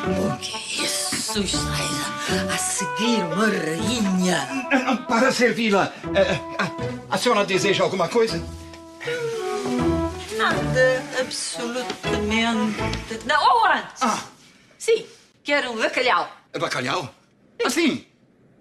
O 0.05 0.37
que 0.38 0.57
é 0.57 0.85
isso 0.85 1.40
está 1.40 2.53
a 2.53 2.59
seguir 2.59 3.23
uma 3.25 3.47
rainha? 3.47 5.07
Para 5.09 5.31
servi-la, 5.33 5.92
eh, 6.14 6.38
a, 6.59 7.14
a 7.14 7.18
senhora 7.18 7.45
deseja 7.45 7.85
alguma 7.85 8.09
coisa? 8.09 8.42
Nada, 10.37 11.03
absolutamente. 11.21 13.25
Não, 13.27 13.40
ou 13.40 13.66
antes. 13.66 14.03
Ah. 14.03 14.23
Sim, 14.79 15.07
quero 15.45 15.73
um 15.73 15.77
bacalhau. 15.77 16.29
Bacalhau? 16.59 17.14
Assim, 17.64 18.07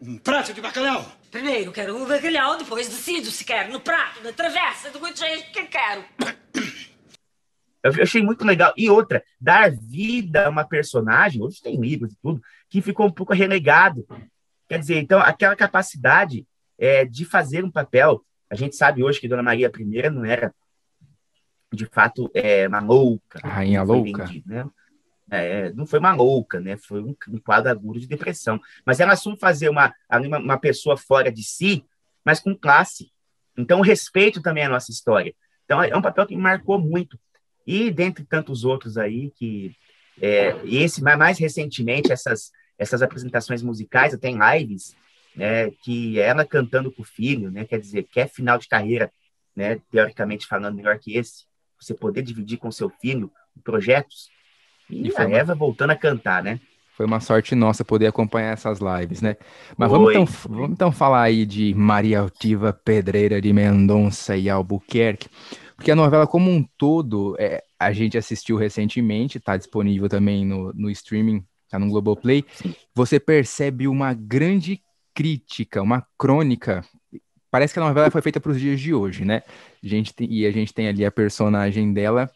um 0.01 0.17
prato 0.17 0.53
de 0.53 0.61
bacalhau. 0.61 1.05
Primeiro 1.31 1.71
quero 1.71 1.95
um 1.95 2.05
bacalhau, 2.05 2.57
depois 2.57 2.87
decido 2.87 3.31
se 3.31 3.43
quero 3.43 3.71
no 3.71 3.79
prato, 3.79 4.21
na 4.23 4.33
travessa, 4.33 4.91
do 4.91 4.99
jeito 5.15 5.51
que 5.51 5.63
quero. 5.63 6.03
Eu 7.83 8.03
achei 8.03 8.21
muito 8.21 8.45
legal. 8.45 8.73
E 8.77 8.89
outra, 8.89 9.23
dar 9.39 9.71
vida 9.71 10.45
a 10.45 10.49
uma 10.49 10.63
personagem, 10.63 11.41
hoje 11.41 11.61
tem 11.61 11.79
livros 11.79 12.13
e 12.13 12.17
tudo, 12.21 12.41
que 12.69 12.81
ficou 12.81 13.07
um 13.07 13.11
pouco 13.11 13.33
relegado. 13.33 14.05
Quer 14.69 14.79
dizer, 14.79 14.99
então, 14.99 15.19
aquela 15.19 15.55
capacidade 15.55 16.45
é, 16.77 17.05
de 17.05 17.25
fazer 17.25 17.63
um 17.63 17.71
papel. 17.71 18.23
A 18.49 18.55
gente 18.55 18.75
sabe 18.75 19.03
hoje 19.03 19.19
que 19.19 19.27
Dona 19.27 19.41
Maria 19.41 19.71
I 19.75 20.09
não 20.09 20.25
era, 20.25 20.53
de 21.73 21.85
fato, 21.87 22.29
é, 22.33 22.67
uma 22.67 22.79
louca. 22.79 23.39
A 23.43 23.47
rainha 23.47 23.81
louca. 23.81 24.25
Vendido, 24.25 24.49
né? 24.49 24.69
É, 25.33 25.71
não 25.71 25.85
foi 25.85 25.99
uma 25.99 26.13
louca, 26.13 26.59
né? 26.59 26.75
Foi 26.75 27.01
um, 27.01 27.15
um, 27.29 27.37
quadro 27.39 27.71
agudo 27.71 28.01
de 28.01 28.05
depressão. 28.05 28.59
Mas 28.85 28.99
ela 28.99 29.13
assume 29.13 29.37
fazer 29.37 29.69
uma, 29.69 29.93
uma, 30.11 30.59
pessoa 30.59 30.97
fora 30.97 31.31
de 31.31 31.41
si, 31.41 31.85
mas 32.25 32.41
com 32.41 32.53
classe. 32.53 33.09
Então, 33.57 33.79
respeito 33.79 34.41
também 34.41 34.63
é 34.63 34.65
a 34.65 34.69
nossa 34.69 34.91
história. 34.91 35.33
Então, 35.63 35.81
é 35.81 35.95
um 35.95 36.01
papel 36.01 36.27
que 36.27 36.35
me 36.35 36.41
marcou 36.41 36.77
muito. 36.77 37.17
E 37.65 37.89
dentre 37.89 38.25
tantos 38.25 38.65
outros 38.65 38.97
aí, 38.97 39.31
que 39.31 39.73
é, 40.21 40.53
esse, 40.65 41.01
mais 41.01 41.39
recentemente, 41.39 42.11
essas, 42.11 42.51
essas 42.77 43.01
apresentações 43.01 43.61
musicais, 43.63 44.13
até 44.13 44.27
em 44.27 44.37
lives, 44.37 44.95
né, 45.33 45.71
que 45.83 46.19
ela 46.19 46.45
cantando 46.45 46.91
com 46.91 47.03
o 47.03 47.05
filho, 47.05 47.49
né, 47.49 47.63
quer 47.63 47.79
dizer, 47.79 48.03
que 48.03 48.19
é 48.19 48.27
final 48.27 48.57
de 48.57 48.67
carreira, 48.67 49.11
né, 49.55 49.79
teoricamente 49.89 50.45
falando, 50.45 50.75
melhor 50.75 50.99
que 50.99 51.15
esse, 51.15 51.45
você 51.79 51.93
poder 51.93 52.21
dividir 52.21 52.57
com 52.57 52.71
seu 52.71 52.89
filho 52.89 53.31
projetos, 53.63 54.29
e, 54.91 55.07
e 55.07 55.13
a 55.15 55.25
uma... 55.25 55.37
Eva 55.37 55.55
voltando 55.55 55.91
a 55.91 55.95
cantar, 55.95 56.43
né? 56.43 56.59
Foi 56.95 57.05
uma 57.05 57.19
sorte 57.19 57.55
nossa 57.55 57.83
poder 57.83 58.07
acompanhar 58.07 58.53
essas 58.53 58.79
lives, 58.79 59.21
né? 59.21 59.35
Mas 59.77 59.89
vamos 59.89 60.11
então, 60.11 60.25
vamos 60.47 60.71
então 60.71 60.91
falar 60.91 61.23
aí 61.23 61.45
de 61.45 61.73
Maria 61.73 62.19
Altiva 62.19 62.73
Pedreira 62.73 63.41
de 63.41 63.51
Mendonça 63.51 64.35
e 64.35 64.49
Albuquerque, 64.49 65.29
porque 65.75 65.89
a 65.89 65.95
novela 65.95 66.27
como 66.27 66.51
um 66.51 66.63
todo, 66.77 67.35
é, 67.39 67.63
a 67.79 67.91
gente 67.91 68.17
assistiu 68.17 68.55
recentemente, 68.55 69.39
está 69.39 69.57
disponível 69.57 70.07
também 70.07 70.45
no, 70.45 70.71
no 70.73 70.91
streaming, 70.91 71.43
tá 71.69 71.79
no 71.79 71.87
Globoplay. 71.87 72.45
Você 72.93 73.19
percebe 73.19 73.87
uma 73.87 74.13
grande 74.13 74.79
crítica, 75.15 75.81
uma 75.81 76.05
crônica. 76.17 76.85
Parece 77.49 77.73
que 77.73 77.79
a 77.79 77.83
novela 77.83 78.11
foi 78.11 78.21
feita 78.21 78.39
para 78.39 78.51
os 78.51 78.59
dias 78.59 78.79
de 78.79 78.93
hoje, 78.93 79.25
né? 79.25 79.41
A 79.83 79.87
gente 79.87 80.13
tem, 80.13 80.31
e 80.31 80.45
a 80.45 80.51
gente 80.51 80.73
tem 80.73 80.87
ali 80.87 81.03
a 81.03 81.11
personagem 81.11 81.91
dela 81.91 82.29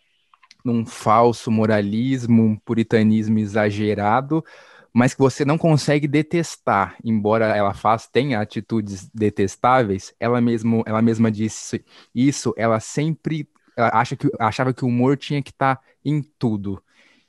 num 0.66 0.86
falso 0.86 1.52
moralismo, 1.52 2.44
um 2.44 2.56
puritanismo 2.56 3.38
exagerado, 3.38 4.44
mas 4.92 5.14
que 5.14 5.20
você 5.20 5.46
não 5.46 5.58
consegue 5.58 6.08
detestar, 6.08 6.98
embora 7.04 7.56
ela 7.56 7.74
faça 7.74 8.10
tenha 8.12 8.40
atitudes 8.40 9.10
detestáveis, 9.14 10.16
ela 10.20 10.42
mesmo 10.42 10.84
ela 10.88 11.02
mesma 11.02 11.32
disse 11.32 11.86
isso, 12.14 12.54
ela 12.58 12.80
sempre 12.80 13.48
ela 13.78 13.92
acha 13.94 14.16
que 14.16 14.28
achava 14.40 14.74
que 14.74 14.84
o 14.84 14.88
humor 14.88 15.18
tinha 15.18 15.44
que 15.44 15.52
estar 15.52 15.76
tá 15.76 15.82
em 16.04 16.22
tudo, 16.40 16.82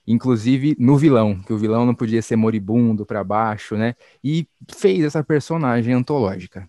inclusive 0.06 0.76
no 0.78 0.96
vilão, 0.96 1.38
que 1.42 1.52
o 1.52 1.58
vilão 1.58 1.84
não 1.84 1.94
podia 1.94 2.22
ser 2.22 2.36
moribundo 2.36 3.04
para 3.04 3.24
baixo, 3.24 3.76
né? 3.76 3.94
E 4.22 4.48
fez 4.72 5.04
essa 5.04 5.22
personagem 5.24 5.92
antológica. 5.92 6.68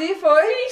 assim, 0.00 0.14
foi? 0.14 0.69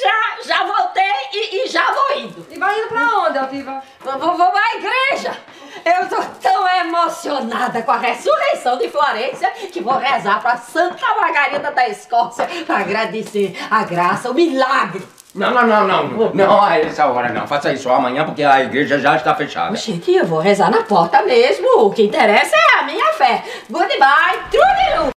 Já, 0.48 0.56
já 0.56 0.64
voltei 0.64 1.02
e, 1.34 1.56
e, 1.56 1.68
já 1.68 1.92
vou 1.92 2.18
indo. 2.18 2.46
E 2.50 2.58
vai 2.58 2.78
indo 2.78 2.88
pra 2.88 3.18
onde, 3.18 3.38
Altiva? 3.38 3.82
Vou, 4.00 4.18
vou, 4.18 4.36
vou 4.36 4.46
à 4.46 4.76
igreja. 4.76 5.36
Eu 5.84 6.08
tô 6.08 6.16
tão 6.40 6.66
emocionada 6.80 7.82
com 7.82 7.92
a 7.92 7.98
ressurreição 7.98 8.78
de 8.78 8.88
Florência 8.88 9.50
que 9.70 9.82
vou 9.82 9.98
rezar 9.98 10.40
pra 10.40 10.56
Santa 10.56 11.06
Margarida 11.20 11.70
da 11.70 11.88
Escócia 11.88 12.48
pra 12.66 12.78
agradecer 12.78 13.56
a 13.70 13.84
graça, 13.84 14.30
o 14.30 14.34
milagre. 14.34 15.06
Não, 15.34 15.52
não, 15.52 15.66
não, 15.66 15.86
não. 15.86 16.34
Não 16.34 16.62
a 16.62 16.78
essa 16.78 17.06
hora 17.06 17.30
não. 17.30 17.46
Faça 17.46 17.70
isso 17.72 17.90
amanhã 17.90 18.24
porque 18.24 18.42
a 18.42 18.64
igreja 18.64 18.98
já 18.98 19.16
está 19.16 19.34
fechada. 19.34 19.76
Gente, 19.76 20.10
eu 20.10 20.26
vou 20.26 20.40
rezar 20.40 20.70
na 20.70 20.82
porta 20.82 21.22
mesmo. 21.22 21.84
O 21.84 21.92
que 21.92 22.02
interessa 22.02 22.56
é 22.56 22.80
a 22.80 22.82
minha 22.84 23.12
fé. 23.12 23.44
Goodbye, 23.68 24.38
trudilu. 24.50 25.10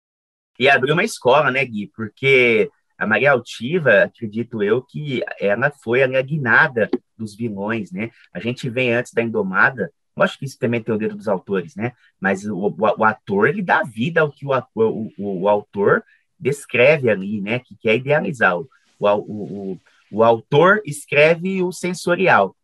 E 0.59 0.69
abriu 0.69 0.93
uma 0.93 1.03
escola, 1.03 1.49
né, 1.49 1.63
Gui? 1.65 1.89
Porque 1.95 2.69
a 3.01 3.07
Maria 3.07 3.31
Altiva, 3.31 4.03
acredito 4.03 4.61
eu, 4.61 4.79
que 4.79 5.23
ela 5.39 5.71
foi 5.71 6.03
a 6.03 6.21
guinada 6.21 6.87
dos 7.17 7.35
vilões, 7.35 7.91
né? 7.91 8.11
A 8.31 8.39
gente 8.39 8.69
vem 8.69 8.93
antes 8.93 9.11
da 9.11 9.23
Indomada, 9.23 9.91
acho 10.15 10.37
que 10.37 10.45
isso 10.45 10.59
também 10.59 10.83
tem 10.83 10.93
o 10.93 10.99
dedo 10.99 11.15
dos 11.15 11.27
autores, 11.27 11.75
né? 11.75 11.93
Mas 12.19 12.45
o, 12.45 12.55
o, 12.55 12.75
o 12.77 13.03
ator, 13.03 13.49
ele 13.49 13.63
dá 13.63 13.81
vida 13.81 14.21
ao 14.21 14.31
que 14.31 14.45
o, 14.45 14.51
o, 14.75 15.11
o, 15.17 15.49
autor 15.49 16.03
descreve 16.39 17.09
ali, 17.09 17.41
né? 17.41 17.57
Que 17.57 17.75
quer 17.75 17.95
idealizar. 17.95 18.55
O, 18.55 18.67
o, 18.99 19.79
o, 20.11 20.23
autor 20.23 20.79
escreve 20.85 21.63
o 21.63 21.71
sensorial, 21.71 22.55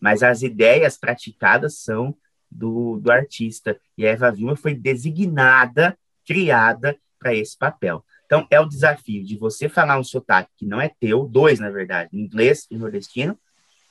mas 0.00 0.24
as 0.24 0.42
ideias 0.42 0.98
praticadas 0.98 1.78
são 1.78 2.16
do, 2.50 2.98
do 2.98 3.12
artista. 3.12 3.78
E 3.96 4.04
a 4.04 4.10
Eva 4.10 4.32
Vilma 4.32 4.56
foi 4.56 4.74
designada, 4.74 5.96
criada 6.26 6.98
para 7.16 7.32
esse 7.32 7.56
papel. 7.56 8.04
Então, 8.26 8.46
é 8.50 8.58
o 8.58 8.68
desafio 8.68 9.24
de 9.24 9.36
você 9.36 9.68
falar 9.68 9.98
um 9.98 10.04
sotaque 10.04 10.50
que 10.56 10.66
não 10.66 10.80
é 10.80 10.88
teu, 10.88 11.26
dois, 11.26 11.60
na 11.60 11.70
verdade, 11.70 12.10
inglês 12.12 12.66
e 12.70 12.76
nordestino, 12.76 13.38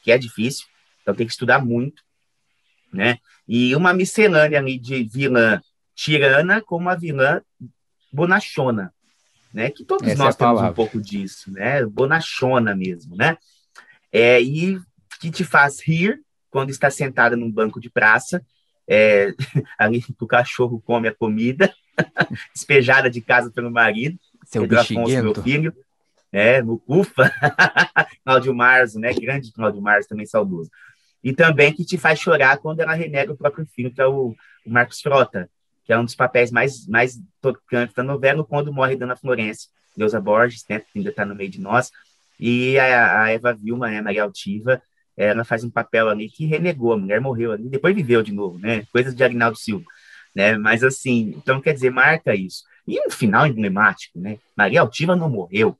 que 0.03 0.11
é 0.11 0.17
difícil, 0.17 0.65
então 1.01 1.13
tem 1.13 1.25
que 1.25 1.33
estudar 1.33 1.63
muito, 1.63 2.03
né? 2.91 3.17
E 3.47 3.75
uma 3.75 3.93
miscelânea 3.93 4.59
ali 4.59 4.77
de 4.77 5.03
vilã 5.03 5.61
tirana 5.95 6.61
com 6.61 6.77
uma 6.77 6.95
vilã 6.95 7.41
bonachona, 8.11 8.93
né? 9.53 9.69
Que 9.69 9.85
todos 9.85 10.07
Essa 10.07 10.23
nós 10.23 10.35
é 10.35 10.37
temos 10.37 10.61
um 10.61 10.73
pouco 10.73 11.01
disso, 11.01 11.51
né? 11.51 11.85
Bonachona 11.85 12.75
mesmo, 12.75 13.15
né? 13.15 13.37
É, 14.11 14.41
e 14.41 14.79
que 15.19 15.31
te 15.31 15.43
faz 15.43 15.81
rir 15.81 16.21
quando 16.49 16.69
está 16.69 16.89
sentada 16.89 17.35
num 17.35 17.51
banco 17.51 17.79
de 17.79 17.89
praça, 17.89 18.45
é, 18.87 19.33
ali 19.77 20.03
o 20.19 20.27
cachorro 20.27 20.81
come 20.81 21.07
a 21.07 21.15
comida, 21.15 21.73
despejada 22.53 23.09
de 23.09 23.21
casa 23.21 23.49
pelo 23.49 23.71
marido, 23.71 24.17
seu 24.45 24.67
bexiguento. 24.67 25.23
meu 25.23 25.35
filho, 25.35 25.73
né, 26.31 26.61
no 26.61 26.77
CUFA, 26.79 27.31
Cláudio 28.25 28.53
Marzo, 28.53 28.99
né, 28.99 29.13
grande 29.13 29.51
Cláudio 29.51 29.81
Marzo, 29.81 30.09
também 30.09 30.25
saudoso. 30.25 30.69
E 31.23 31.31
também 31.31 31.71
que 31.71 31.85
te 31.85 31.97
faz 31.97 32.19
chorar 32.19 32.57
quando 32.57 32.81
ela 32.81 32.93
renega 32.93 33.31
o 33.31 33.37
próprio 33.37 33.65
filho, 33.65 33.93
que 33.93 34.01
é 34.01 34.05
o, 34.05 34.35
o 34.65 34.69
Marcos 34.69 34.99
Frota, 34.99 35.49
que 35.85 35.93
é 35.93 35.97
um 35.97 36.03
dos 36.03 36.15
papéis 36.15 36.51
mais, 36.51 36.87
mais 36.87 37.19
tocantes 37.41 37.95
da 37.95 38.03
novela, 38.03 38.43
quando 38.43 38.73
morre 38.73 38.95
Dona 38.95 39.15
Florência, 39.15 39.69
Deusa 39.95 40.19
Borges, 40.19 40.65
né, 40.69 40.79
que 40.79 40.97
ainda 40.97 41.09
está 41.09 41.25
no 41.25 41.35
meio 41.35 41.49
de 41.49 41.61
nós, 41.61 41.91
e 42.39 42.77
a, 42.79 43.23
a 43.23 43.29
Eva 43.29 43.53
Vilma, 43.53 43.89
né, 43.89 44.01
Maria 44.01 44.23
Altiva, 44.23 44.81
ela 45.15 45.43
faz 45.43 45.63
um 45.63 45.69
papel 45.69 46.09
ali 46.09 46.27
que 46.27 46.45
renegou, 46.45 46.93
a 46.93 46.97
mulher 46.97 47.21
morreu 47.21 47.51
ali, 47.51 47.69
depois 47.69 47.95
viveu 47.95 48.23
de 48.23 48.31
novo, 48.31 48.57
né, 48.57 48.85
coisas 48.91 49.13
de 49.13 49.23
Agnaldo 49.23 49.57
Silva, 49.57 49.85
né, 50.35 50.57
mas 50.57 50.83
assim, 50.83 51.33
então 51.37 51.61
quer 51.61 51.73
dizer, 51.73 51.91
marca 51.91 52.35
isso. 52.35 52.63
E 52.87 52.99
um 53.05 53.09
final 53.09 53.47
emblemático, 53.47 54.19
né? 54.19 54.37
Maria 54.55 54.81
Altiva 54.81 55.15
não 55.15 55.29
morreu. 55.29 55.77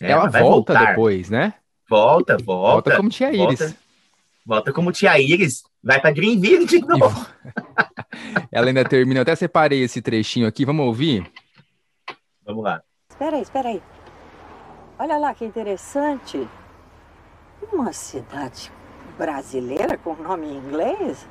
Né? 0.00 0.10
Ela, 0.10 0.28
vai 0.28 0.42
volta 0.42 0.74
voltar. 0.74 0.90
depois, 0.90 1.30
né? 1.30 1.54
Volta, 1.88 2.36
volta. 2.36 2.72
Volta 2.72 2.96
como 2.96 3.08
tia 3.08 3.32
Iris. 3.32 3.58
Volta, 3.58 3.76
volta 4.44 4.72
como 4.72 4.92
tia 4.92 5.18
Iris. 5.18 5.62
Vai 5.82 6.00
para 6.00 6.10
Greenville 6.10 6.66
de 6.66 6.80
novo. 6.80 7.26
Ela 8.52 8.66
ainda 8.66 8.84
termina. 8.84 9.18
Eu 9.18 9.22
até 9.22 9.34
separei 9.34 9.82
esse 9.82 10.02
trechinho 10.02 10.46
aqui. 10.46 10.64
Vamos 10.64 10.84
ouvir? 10.84 11.30
Vamos 12.44 12.64
lá. 12.64 12.82
Espera 13.08 13.36
aí, 13.36 13.42
espera 13.42 13.68
aí. 13.68 13.82
Olha 14.98 15.16
lá 15.16 15.32
que 15.32 15.44
interessante. 15.44 16.46
Uma 17.72 17.92
cidade 17.92 18.70
brasileira 19.16 19.96
com 19.96 20.14
nome 20.14 20.46
em 20.46 20.56
inglês? 20.56 21.26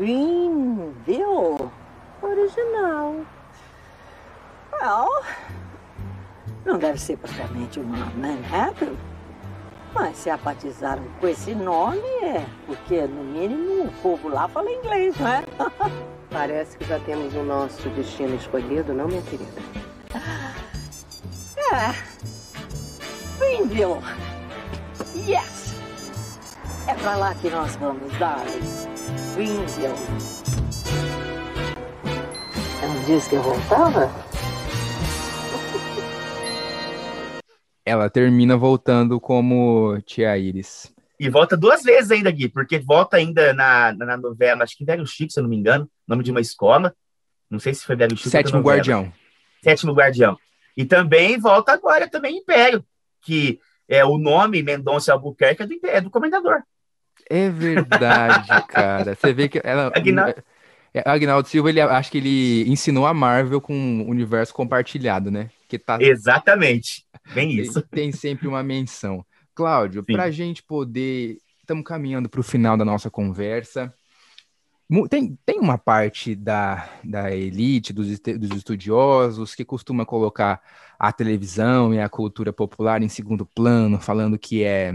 Greenville 0.00 1.70
original. 2.22 3.16
Well, 4.72 5.22
não 6.64 6.78
deve 6.78 6.98
ser 6.98 7.18
propriamente 7.18 7.78
uma 7.78 8.06
Manhattan. 8.16 8.94
Mas 9.92 10.16
se 10.16 10.30
a 10.30 10.38
batizaram 10.38 11.02
com 11.20 11.28
esse 11.28 11.54
nome, 11.54 12.00
é 12.22 12.46
porque, 12.64 13.02
no 13.02 13.22
mínimo, 13.22 13.88
o 13.88 13.92
povo 14.00 14.30
lá 14.30 14.48
fala 14.48 14.70
inglês, 14.70 15.14
não 15.18 15.28
é? 15.28 15.44
Parece 16.30 16.78
que 16.78 16.86
já 16.86 16.98
temos 17.00 17.34
o 17.34 17.42
nosso 17.42 17.86
destino 17.90 18.34
escolhido, 18.36 18.94
não, 18.94 19.06
minha 19.06 19.20
querida? 19.20 19.60
É. 21.74 21.92
Springville. 23.34 24.00
Yes! 25.14 25.74
É 26.86 26.94
pra 26.94 27.16
lá 27.16 27.34
que 27.34 27.50
nós 27.50 27.76
vamos, 27.76 28.10
darling. 28.18 28.99
Springville. 29.16 29.94
Ela 32.82 33.04
disse 33.06 33.28
que 33.28 33.36
eu 33.36 33.42
voltava? 33.42 34.10
Ela 37.84 38.08
termina 38.10 38.56
voltando 38.56 39.20
como 39.20 40.00
Tia 40.02 40.36
Iris. 40.36 40.92
E 41.18 41.28
volta 41.28 41.56
duas 41.56 41.82
vezes 41.82 42.10
ainda, 42.10 42.30
Gui, 42.30 42.48
porque 42.48 42.78
volta 42.78 43.16
ainda 43.16 43.52
na, 43.52 43.92
na 43.92 44.16
novela, 44.16 44.64
acho 44.64 44.76
que 44.76 44.84
Velho 44.84 45.06
Chico, 45.06 45.32
se 45.32 45.38
eu 45.38 45.42
não 45.42 45.50
me 45.50 45.56
engano, 45.56 45.90
nome 46.06 46.22
de 46.22 46.30
uma 46.30 46.40
escola. 46.40 46.94
Não 47.50 47.58
sei 47.58 47.74
se 47.74 47.84
foi 47.84 47.96
Velho 47.96 48.16
Chico. 48.16 48.30
Sétimo 48.30 48.62
Guardião. 48.62 49.12
Sétimo 49.62 49.92
Guardião. 49.92 50.38
E 50.76 50.84
também 50.84 51.38
volta 51.38 51.72
agora 51.72 52.08
também 52.08 52.38
Império, 52.38 52.84
que 53.20 53.60
é 53.88 54.04
o 54.04 54.16
nome 54.16 54.62
Mendonça 54.62 55.12
Albuquerque 55.12 55.62
é 55.62 55.66
do, 55.66 55.74
é 55.84 56.00
do 56.00 56.10
Comendador. 56.10 56.62
É 57.28 57.48
verdade, 57.48 58.48
cara. 58.68 59.14
Você 59.14 59.32
vê 59.32 59.48
que 59.48 59.60
ela. 59.64 59.92
Aguinaldo. 59.94 60.42
É, 60.92 61.08
Agnaldo 61.08 61.48
Silva, 61.48 61.68
ele 61.68 61.80
acho 61.80 62.10
que 62.10 62.18
ele 62.18 62.68
ensinou 62.68 63.06
a 63.06 63.14
Marvel 63.14 63.60
com 63.60 64.02
o 64.02 64.10
universo 64.10 64.52
compartilhado, 64.52 65.30
né? 65.30 65.48
Que 65.68 65.78
tá... 65.78 65.98
Exatamente. 66.00 67.06
Bem 67.32 67.52
isso. 67.52 67.80
Tem, 67.82 68.10
tem 68.10 68.12
sempre 68.12 68.48
uma 68.48 68.62
menção. 68.62 69.24
Cláudio, 69.54 70.04
para 70.04 70.24
a 70.24 70.30
gente 70.30 70.62
poder. 70.62 71.38
Estamos 71.60 71.84
caminhando 71.84 72.28
para 72.28 72.40
o 72.40 72.44
final 72.44 72.76
da 72.76 72.84
nossa 72.84 73.08
conversa. 73.08 73.94
Tem, 75.08 75.38
tem 75.46 75.60
uma 75.60 75.78
parte 75.78 76.34
da, 76.34 76.88
da 77.04 77.30
elite, 77.30 77.92
dos, 77.92 78.18
dos 78.18 78.50
estudiosos, 78.56 79.54
que 79.54 79.64
costuma 79.64 80.04
colocar 80.04 80.60
a 81.00 81.10
televisão 81.10 81.94
e 81.94 81.98
a 81.98 82.10
cultura 82.10 82.52
popular 82.52 83.02
em 83.02 83.08
segundo 83.08 83.46
plano, 83.46 83.98
falando 83.98 84.38
que 84.38 84.62
é 84.62 84.92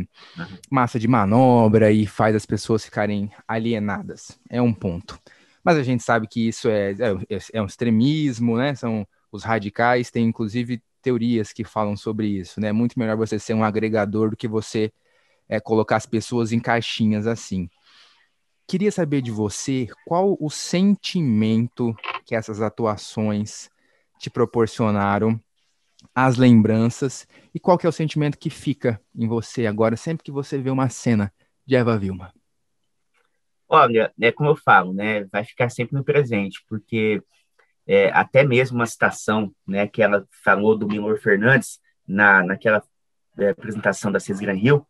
massa 0.70 1.00
de 1.00 1.08
manobra 1.08 1.92
e 1.92 2.06
faz 2.06 2.36
as 2.36 2.46
pessoas 2.46 2.86
ficarem 2.86 3.32
alienadas. 3.48 4.40
É 4.48 4.62
um 4.62 4.72
ponto. 4.72 5.20
Mas 5.64 5.78
a 5.78 5.82
gente 5.82 6.04
sabe 6.04 6.28
que 6.28 6.48
isso 6.48 6.70
é, 6.70 6.92
é, 6.92 7.40
é 7.54 7.60
um 7.60 7.66
extremismo, 7.66 8.56
né? 8.56 8.76
São 8.76 9.08
os 9.32 9.44
radicais, 9.44 10.12
tem 10.12 10.28
inclusive 10.28 10.80
teorias 11.02 11.52
que 11.52 11.64
falam 11.64 11.98
sobre 11.98 12.28
isso, 12.28 12.62
né? 12.62 12.68
É 12.68 12.72
muito 12.72 13.00
melhor 13.00 13.18
você 13.18 13.40
ser 13.40 13.56
um 13.56 13.64
agregador 13.64 14.30
do 14.30 14.38
que 14.38 14.48
você 14.48 14.94
é, 15.50 15.60
colocar 15.60 15.96
as 15.96 16.06
pessoas 16.06 16.52
em 16.52 16.60
caixinhas 16.60 17.26
assim. 17.26 17.68
Queria 18.68 18.92
saber 18.92 19.24
de 19.24 19.32
você 19.32 19.88
qual 20.06 20.38
o 20.40 20.52
sentimento 20.52 21.96
que 22.28 22.36
essas 22.36 22.62
atuações 22.62 23.72
te 24.20 24.30
proporcionaram, 24.30 25.40
as 26.14 26.38
lembranças, 26.38 27.28
e 27.54 27.60
qual 27.60 27.78
que 27.78 27.86
é 27.86 27.90
o 27.90 27.94
sentimento 27.94 28.38
que 28.38 28.50
fica 28.50 29.02
em 29.16 29.28
você 29.28 29.66
agora, 29.66 29.98
sempre 29.98 30.24
que 30.24 30.32
você 30.32 30.58
vê 30.58 30.70
uma 30.70 30.90
cena 30.90 31.32
de 31.66 31.76
Eva 31.76 31.98
Vilma. 31.98 32.34
Olha, 33.68 34.14
é 34.22 34.32
como 34.32 34.50
eu 34.50 34.56
falo, 34.56 34.94
né? 34.94 35.24
Vai 35.26 35.44
ficar 35.44 35.70
sempre 35.70 35.96
no 35.96 36.04
presente, 36.04 36.64
porque 36.70 37.22
é, 37.88 38.10
até 38.12 38.44
mesmo 38.44 38.78
uma 38.78 38.86
citação, 38.86 39.52
né, 39.68 39.88
que 39.88 40.02
ela 40.02 40.26
falou 40.44 40.78
do 40.78 40.88
Milor 40.88 41.20
Fernandes 41.20 41.80
na 42.08 42.44
naquela 42.44 42.84
é, 43.38 43.50
apresentação 43.50 44.12
da 44.12 44.20
Cesar 44.20 44.56
Hill, 44.56 44.86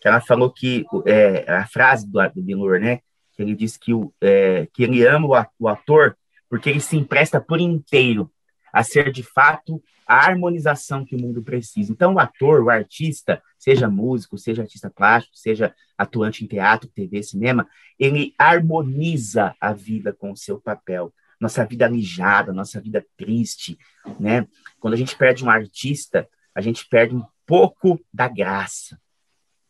que 0.00 0.08
ela 0.08 0.20
falou 0.20 0.52
que 0.52 0.84
é, 1.06 1.50
a 1.50 1.66
frase 1.66 2.10
do, 2.10 2.18
do 2.30 2.42
Milor, 2.42 2.80
né, 2.80 3.00
que 3.32 3.42
ele 3.42 3.54
disse 3.54 3.78
que, 3.78 3.94
o, 3.94 4.12
é, 4.20 4.66
que 4.72 4.82
ele 4.82 5.06
ama 5.06 5.48
o 5.58 5.68
ator 5.68 6.16
porque 6.48 6.70
ele 6.70 6.80
se 6.80 6.96
empresta 6.96 7.40
por 7.40 7.60
inteiro 7.60 8.30
a 8.72 8.82
ser 8.82 9.10
de 9.12 9.22
fato 9.22 9.82
a 10.06 10.24
harmonização 10.24 11.04
que 11.04 11.16
o 11.16 11.20
mundo 11.20 11.42
precisa. 11.42 11.90
Então, 11.90 12.14
o 12.14 12.20
ator, 12.20 12.62
o 12.62 12.70
artista, 12.70 13.42
seja 13.58 13.88
músico, 13.88 14.38
seja 14.38 14.62
artista 14.62 14.88
plástico, 14.88 15.36
seja 15.36 15.74
atuante 15.98 16.44
em 16.44 16.46
teatro, 16.46 16.88
TV, 16.88 17.22
cinema, 17.22 17.68
ele 17.98 18.32
harmoniza 18.38 19.54
a 19.60 19.72
vida 19.72 20.12
com 20.12 20.30
o 20.30 20.36
seu 20.36 20.60
papel. 20.60 21.12
Nossa 21.40 21.64
vida 21.66 21.84
alijada, 21.84 22.52
nossa 22.52 22.80
vida 22.80 23.04
triste, 23.16 23.76
né? 24.18 24.46
Quando 24.78 24.94
a 24.94 24.96
gente 24.96 25.16
perde 25.16 25.44
um 25.44 25.50
artista, 25.50 26.28
a 26.54 26.60
gente 26.60 26.86
perde 26.88 27.14
um 27.14 27.24
pouco 27.44 28.00
da 28.12 28.28
graça, 28.28 28.98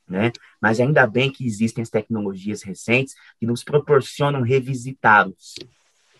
né? 0.06 0.30
Mas 0.60 0.80
ainda 0.80 1.06
bem 1.06 1.30
que 1.30 1.44
existem 1.46 1.82
as 1.82 1.90
tecnologias 1.90 2.62
recentes 2.62 3.14
que 3.40 3.46
nos 3.46 3.64
proporcionam 3.64 4.42
revisitá-los. 4.42 5.54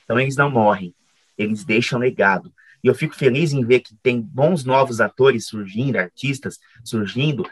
Então, 0.04 0.18
eles 0.18 0.36
não 0.36 0.50
morrem, 0.50 0.94
eles 1.36 1.64
deixam 1.64 1.98
legado. 1.98 2.52
E 2.86 2.88
eu 2.88 2.94
fico 2.94 3.16
feliz 3.16 3.52
em 3.52 3.64
ver 3.64 3.80
que 3.80 3.96
tem 3.96 4.20
bons 4.22 4.64
novos 4.64 5.00
atores 5.00 5.48
surgindo, 5.48 5.96
artistas 5.96 6.56
surgindo, 6.84 7.44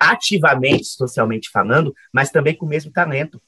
ativamente, 0.00 0.86
socialmente 0.86 1.48
falando, 1.48 1.94
mas 2.12 2.32
também 2.32 2.56
com 2.56 2.66
o 2.66 2.68
mesmo 2.68 2.90
talento. 2.90 3.40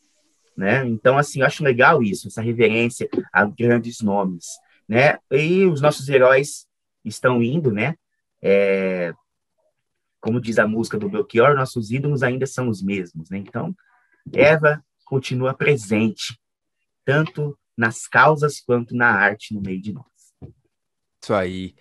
Né? 0.57 0.87
Então, 0.87 1.19
assim, 1.19 1.41
eu 1.41 1.47
acho 1.47 1.65
legal 1.65 2.01
isso, 2.01 2.29
essa 2.29 2.41
reverência 2.41 3.09
a 3.33 3.45
grandes 3.45 4.01
nomes. 4.03 4.47
Né? 4.89 5.19
E 5.33 5.65
os 5.65 5.81
nossos 5.81 6.09
heróis 6.09 6.69
estão 7.05 7.43
indo, 7.43 7.73
né? 7.73 7.97
É, 8.41 9.13
como 10.21 10.41
diz 10.41 10.61
a 10.61 10.69
música 10.69 10.97
do 10.97 11.09
Belchior, 11.09 11.57
nossos 11.57 11.91
ídolos 11.91 12.23
ainda 12.23 12.47
são 12.47 12.69
os 12.69 12.81
mesmos. 12.81 13.31
Né? 13.31 13.39
Então, 13.39 13.75
Eva 14.33 14.81
continua 15.05 15.53
presente, 15.55 16.39
tanto 17.05 17.59
nas 17.77 18.07
causas 18.07 18.61
quanto 18.61 18.95
na 18.95 19.09
arte 19.09 19.53
no 19.53 19.61
meio 19.61 19.83
de 19.83 19.93
nós. 19.93 20.16
Isso 21.23 21.35
aí. 21.35 21.75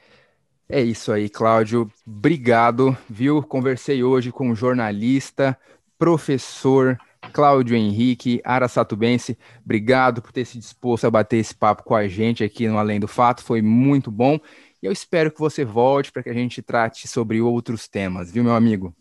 É 0.67 0.81
isso 0.81 1.11
aí, 1.11 1.29
Cláudio. 1.29 1.91
Obrigado, 2.05 2.97
viu? 3.07 3.43
Conversei 3.43 4.03
hoje 4.03 4.31
com 4.31 4.49
o 4.49 4.55
jornalista, 4.55 5.57
professor 5.97 6.97
Cláudio 7.31 7.75
Henrique 7.75 8.41
Aracatubense. 8.43 9.37
Obrigado 9.63 10.21
por 10.21 10.31
ter 10.31 10.45
se 10.45 10.57
disposto 10.57 11.05
a 11.05 11.11
bater 11.11 11.37
esse 11.37 11.53
papo 11.53 11.83
com 11.83 11.95
a 11.95 12.07
gente 12.07 12.43
aqui 12.43 12.67
no 12.67 12.79
Além 12.79 12.99
do 12.99 13.07
Fato. 13.07 13.43
Foi 13.43 13.61
muito 13.61 14.09
bom. 14.09 14.39
E 14.81 14.85
eu 14.87 14.91
espero 14.91 15.31
que 15.31 15.39
você 15.39 15.63
volte 15.63 16.11
para 16.11 16.23
que 16.23 16.29
a 16.29 16.33
gente 16.33 16.61
trate 16.61 17.07
sobre 17.07 17.39
outros 17.39 17.87
temas, 17.87 18.31
viu, 18.31 18.43
meu 18.43 18.55
amigo? 18.55 18.95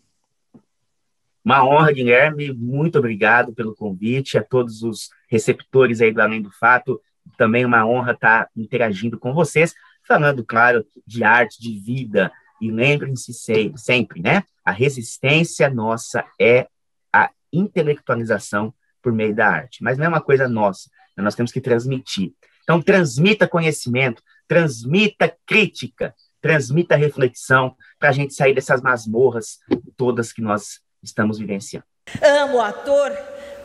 Uma 1.43 1.63
honra, 1.63 1.91
Guilherme. 1.91 2.51
Muito 2.53 2.97
obrigado 2.97 3.53
pelo 3.53 3.75
convite. 3.75 4.37
A 4.37 4.43
todos 4.43 4.81
os 4.81 5.09
receptores 5.27 6.01
aí 6.01 6.11
do 6.11 6.21
Além 6.21 6.41
do 6.41 6.51
Fato. 6.51 6.99
Também 7.37 7.65
uma 7.65 7.85
honra 7.85 8.11
estar 8.13 8.49
interagindo 8.55 9.17
com 9.17 9.33
vocês 9.33 9.73
falando, 10.07 10.43
claro, 10.43 10.85
de 11.05 11.23
arte, 11.23 11.59
de 11.59 11.79
vida. 11.79 12.31
E 12.61 12.71
lembrem-se 12.71 13.33
sempre, 13.75 14.21
né? 14.21 14.43
A 14.63 14.71
resistência 14.71 15.69
nossa 15.69 16.25
é 16.39 16.67
a 17.11 17.29
intelectualização 17.51 18.73
por 19.01 19.11
meio 19.11 19.35
da 19.35 19.47
arte. 19.47 19.83
Mas 19.83 19.97
não 19.97 20.05
é 20.05 20.09
uma 20.09 20.21
coisa 20.21 20.47
nossa, 20.47 20.89
nós 21.17 21.35
temos 21.35 21.51
que 21.51 21.61
transmitir. 21.61 22.33
Então, 22.63 22.81
transmita 22.81 23.47
conhecimento, 23.47 24.23
transmita 24.47 25.35
crítica, 25.45 26.15
transmita 26.41 26.95
reflexão, 26.95 27.75
para 27.99 28.09
a 28.09 28.11
gente 28.11 28.33
sair 28.33 28.53
dessas 28.53 28.81
masmorras 28.81 29.59
todas 29.97 30.31
que 30.31 30.41
nós 30.41 30.79
estamos 31.03 31.37
vivenciando. 31.37 31.85
Amo 32.21 32.57
o 32.57 32.61
ator 32.61 33.11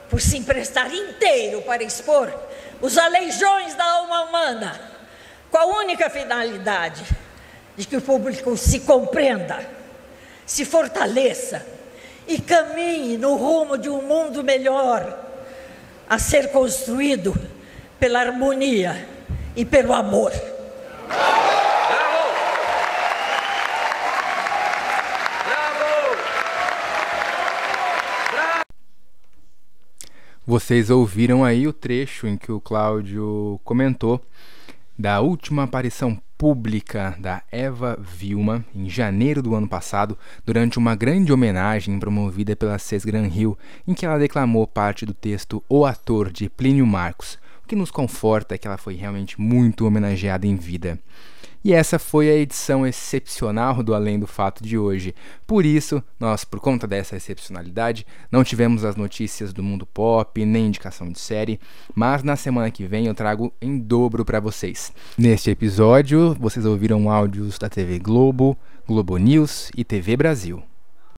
por 0.08 0.20
se 0.20 0.36
emprestar 0.36 0.92
inteiro 0.92 1.62
para 1.62 1.82
expor 1.82 2.32
os 2.80 2.98
aleijões 2.98 3.74
da 3.74 3.84
alma 3.84 4.22
humana 4.22 4.89
com 5.50 5.58
a 5.58 5.64
única 5.64 6.08
finalidade 6.08 7.04
de 7.76 7.86
que 7.86 7.96
o 7.96 8.02
público 8.02 8.56
se 8.56 8.80
compreenda, 8.80 9.58
se 10.46 10.64
fortaleça 10.64 11.66
e 12.26 12.40
caminhe 12.40 13.16
no 13.16 13.34
rumo 13.34 13.76
de 13.76 13.88
um 13.88 14.02
mundo 14.02 14.44
melhor 14.44 15.26
a 16.08 16.18
ser 16.18 16.50
construído 16.50 17.34
pela 17.98 18.20
harmonia 18.20 19.08
e 19.56 19.64
pelo 19.64 19.92
amor. 19.92 20.32
Vocês 30.46 30.90
ouviram 30.90 31.44
aí 31.44 31.68
o 31.68 31.72
trecho 31.72 32.26
em 32.26 32.36
que 32.36 32.50
o 32.50 32.60
Cláudio 32.60 33.60
comentou 33.62 34.20
da 35.00 35.18
última 35.22 35.62
aparição 35.62 36.20
pública 36.36 37.16
da 37.18 37.42
Eva 37.50 37.98
Vilma 37.98 38.62
em 38.74 38.86
janeiro 38.86 39.42
do 39.42 39.54
ano 39.54 39.66
passado, 39.66 40.16
durante 40.44 40.78
uma 40.78 40.94
grande 40.94 41.32
homenagem 41.32 41.98
promovida 41.98 42.54
pela 42.54 42.78
Sesgran 42.78 43.26
Hill, 43.26 43.56
em 43.88 43.94
que 43.94 44.04
ela 44.04 44.18
declamou 44.18 44.66
parte 44.66 45.06
do 45.06 45.14
texto 45.14 45.64
O 45.70 45.86
Ator 45.86 46.30
de 46.30 46.50
Plínio 46.50 46.86
Marcos. 46.86 47.38
O 47.64 47.66
que 47.66 47.74
nos 47.74 47.90
conforta 47.90 48.54
é 48.54 48.58
que 48.58 48.66
ela 48.66 48.76
foi 48.76 48.94
realmente 48.94 49.40
muito 49.40 49.86
homenageada 49.86 50.46
em 50.46 50.54
vida. 50.54 50.98
E 51.62 51.74
essa 51.74 51.98
foi 51.98 52.30
a 52.30 52.34
edição 52.34 52.86
excepcional 52.86 53.82
do 53.82 53.94
Além 53.94 54.18
do 54.18 54.26
Fato 54.26 54.64
de 54.64 54.78
hoje. 54.78 55.14
Por 55.46 55.66
isso, 55.66 56.02
nós, 56.18 56.42
por 56.42 56.58
conta 56.58 56.86
dessa 56.86 57.16
excepcionalidade, 57.16 58.06
não 58.32 58.42
tivemos 58.42 58.82
as 58.82 58.96
notícias 58.96 59.52
do 59.52 59.62
mundo 59.62 59.84
pop, 59.84 60.42
nem 60.44 60.68
indicação 60.68 61.12
de 61.12 61.20
série, 61.20 61.60
mas 61.94 62.22
na 62.22 62.34
semana 62.34 62.70
que 62.70 62.86
vem 62.86 63.06
eu 63.06 63.14
trago 63.14 63.52
em 63.60 63.78
dobro 63.78 64.24
para 64.24 64.40
vocês. 64.40 64.90
Neste 65.18 65.50
episódio, 65.50 66.34
vocês 66.40 66.64
ouviram 66.64 67.10
áudios 67.10 67.58
da 67.58 67.68
TV 67.68 67.98
Globo, 67.98 68.56
Globo 68.86 69.18
News 69.18 69.70
e 69.76 69.84
TV 69.84 70.16
Brasil. 70.16 70.69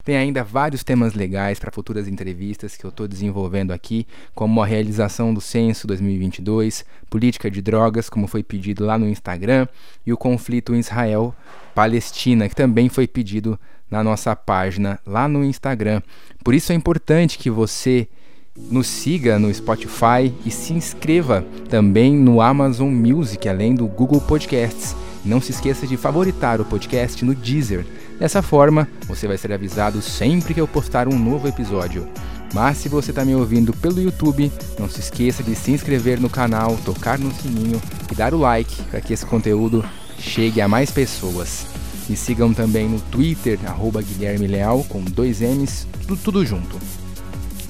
Tem 0.04 0.16
ainda 0.16 0.42
vários 0.42 0.82
temas 0.82 1.14
legais 1.14 1.58
para 1.58 1.70
futuras 1.70 2.08
entrevistas 2.08 2.76
que 2.76 2.84
eu 2.84 2.90
estou 2.90 3.06
desenvolvendo 3.06 3.70
aqui, 3.70 4.06
como 4.34 4.60
a 4.60 4.66
realização 4.66 5.32
do 5.32 5.40
censo 5.40 5.86
2022, 5.86 6.84
política 7.08 7.50
de 7.50 7.62
drogas, 7.62 8.10
como 8.10 8.26
foi 8.26 8.42
pedido 8.42 8.84
lá 8.84 8.98
no 8.98 9.08
Instagram, 9.08 9.68
e 10.04 10.12
o 10.12 10.16
conflito 10.16 10.74
Israel-Palestina, 10.74 12.48
que 12.48 12.56
também 12.56 12.88
foi 12.88 13.06
pedido 13.06 13.58
na 13.88 14.02
nossa 14.02 14.34
página 14.34 14.98
lá 15.06 15.28
no 15.28 15.44
Instagram. 15.44 16.02
Por 16.42 16.54
isso 16.54 16.72
é 16.72 16.74
importante 16.74 17.38
que 17.38 17.50
você 17.50 18.08
nos 18.56 18.86
siga 18.86 19.38
no 19.38 19.52
Spotify 19.54 20.34
e 20.44 20.50
se 20.50 20.72
inscreva 20.72 21.46
também 21.68 22.16
no 22.16 22.40
Amazon 22.40 22.90
Music, 22.90 23.48
além 23.48 23.74
do 23.74 23.86
Google 23.86 24.20
Podcasts. 24.20 24.96
Não 25.24 25.40
se 25.40 25.52
esqueça 25.52 25.86
de 25.86 25.96
favoritar 25.96 26.60
o 26.60 26.64
podcast 26.64 27.24
no 27.24 27.34
Deezer 27.34 27.86
Dessa 28.22 28.40
forma, 28.40 28.86
você 29.08 29.26
vai 29.26 29.36
ser 29.36 29.52
avisado 29.52 30.00
sempre 30.00 30.54
que 30.54 30.60
eu 30.60 30.68
postar 30.68 31.08
um 31.08 31.18
novo 31.18 31.48
episódio. 31.48 32.06
Mas 32.54 32.76
se 32.76 32.88
você 32.88 33.10
está 33.10 33.24
me 33.24 33.34
ouvindo 33.34 33.72
pelo 33.72 34.00
YouTube, 34.00 34.52
não 34.78 34.88
se 34.88 35.00
esqueça 35.00 35.42
de 35.42 35.56
se 35.56 35.72
inscrever 35.72 36.20
no 36.20 36.30
canal, 36.30 36.76
tocar 36.84 37.18
no 37.18 37.34
sininho 37.34 37.82
e 38.12 38.14
dar 38.14 38.32
o 38.32 38.38
like 38.38 38.80
para 38.84 39.00
que 39.00 39.12
esse 39.12 39.26
conteúdo 39.26 39.84
chegue 40.20 40.60
a 40.60 40.68
mais 40.68 40.88
pessoas. 40.88 41.66
Me 42.08 42.16
sigam 42.16 42.54
também 42.54 42.88
no 42.88 43.00
Twitter, 43.00 43.58
arroba 43.66 44.00
Guilherme 44.00 44.46
Leal, 44.46 44.84
com 44.88 45.02
dois 45.02 45.40
M's, 45.40 45.88
tudo, 46.02 46.16
tudo 46.16 46.46
junto. 46.46 46.78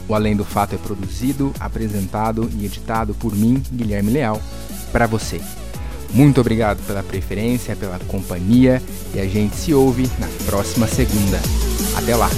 O 0.06 0.14
Além 0.14 0.36
do 0.36 0.44
Fato 0.44 0.74
é 0.74 0.78
produzido, 0.78 1.50
apresentado 1.58 2.50
e 2.58 2.66
editado 2.66 3.14
por 3.14 3.34
mim, 3.34 3.62
Guilherme 3.72 4.10
Leal, 4.10 4.38
para 4.92 5.06
você. 5.06 5.40
Muito 6.12 6.40
obrigado 6.40 6.84
pela 6.86 7.02
preferência, 7.02 7.74
pela 7.74 7.98
companhia 8.00 8.82
e 9.14 9.20
a 9.20 9.26
gente 9.26 9.56
se 9.56 9.72
ouve 9.72 10.08
na 10.18 10.28
próxima 10.44 10.86
segunda. 10.86 11.40
Até 11.96 12.14
lá! 12.14 12.28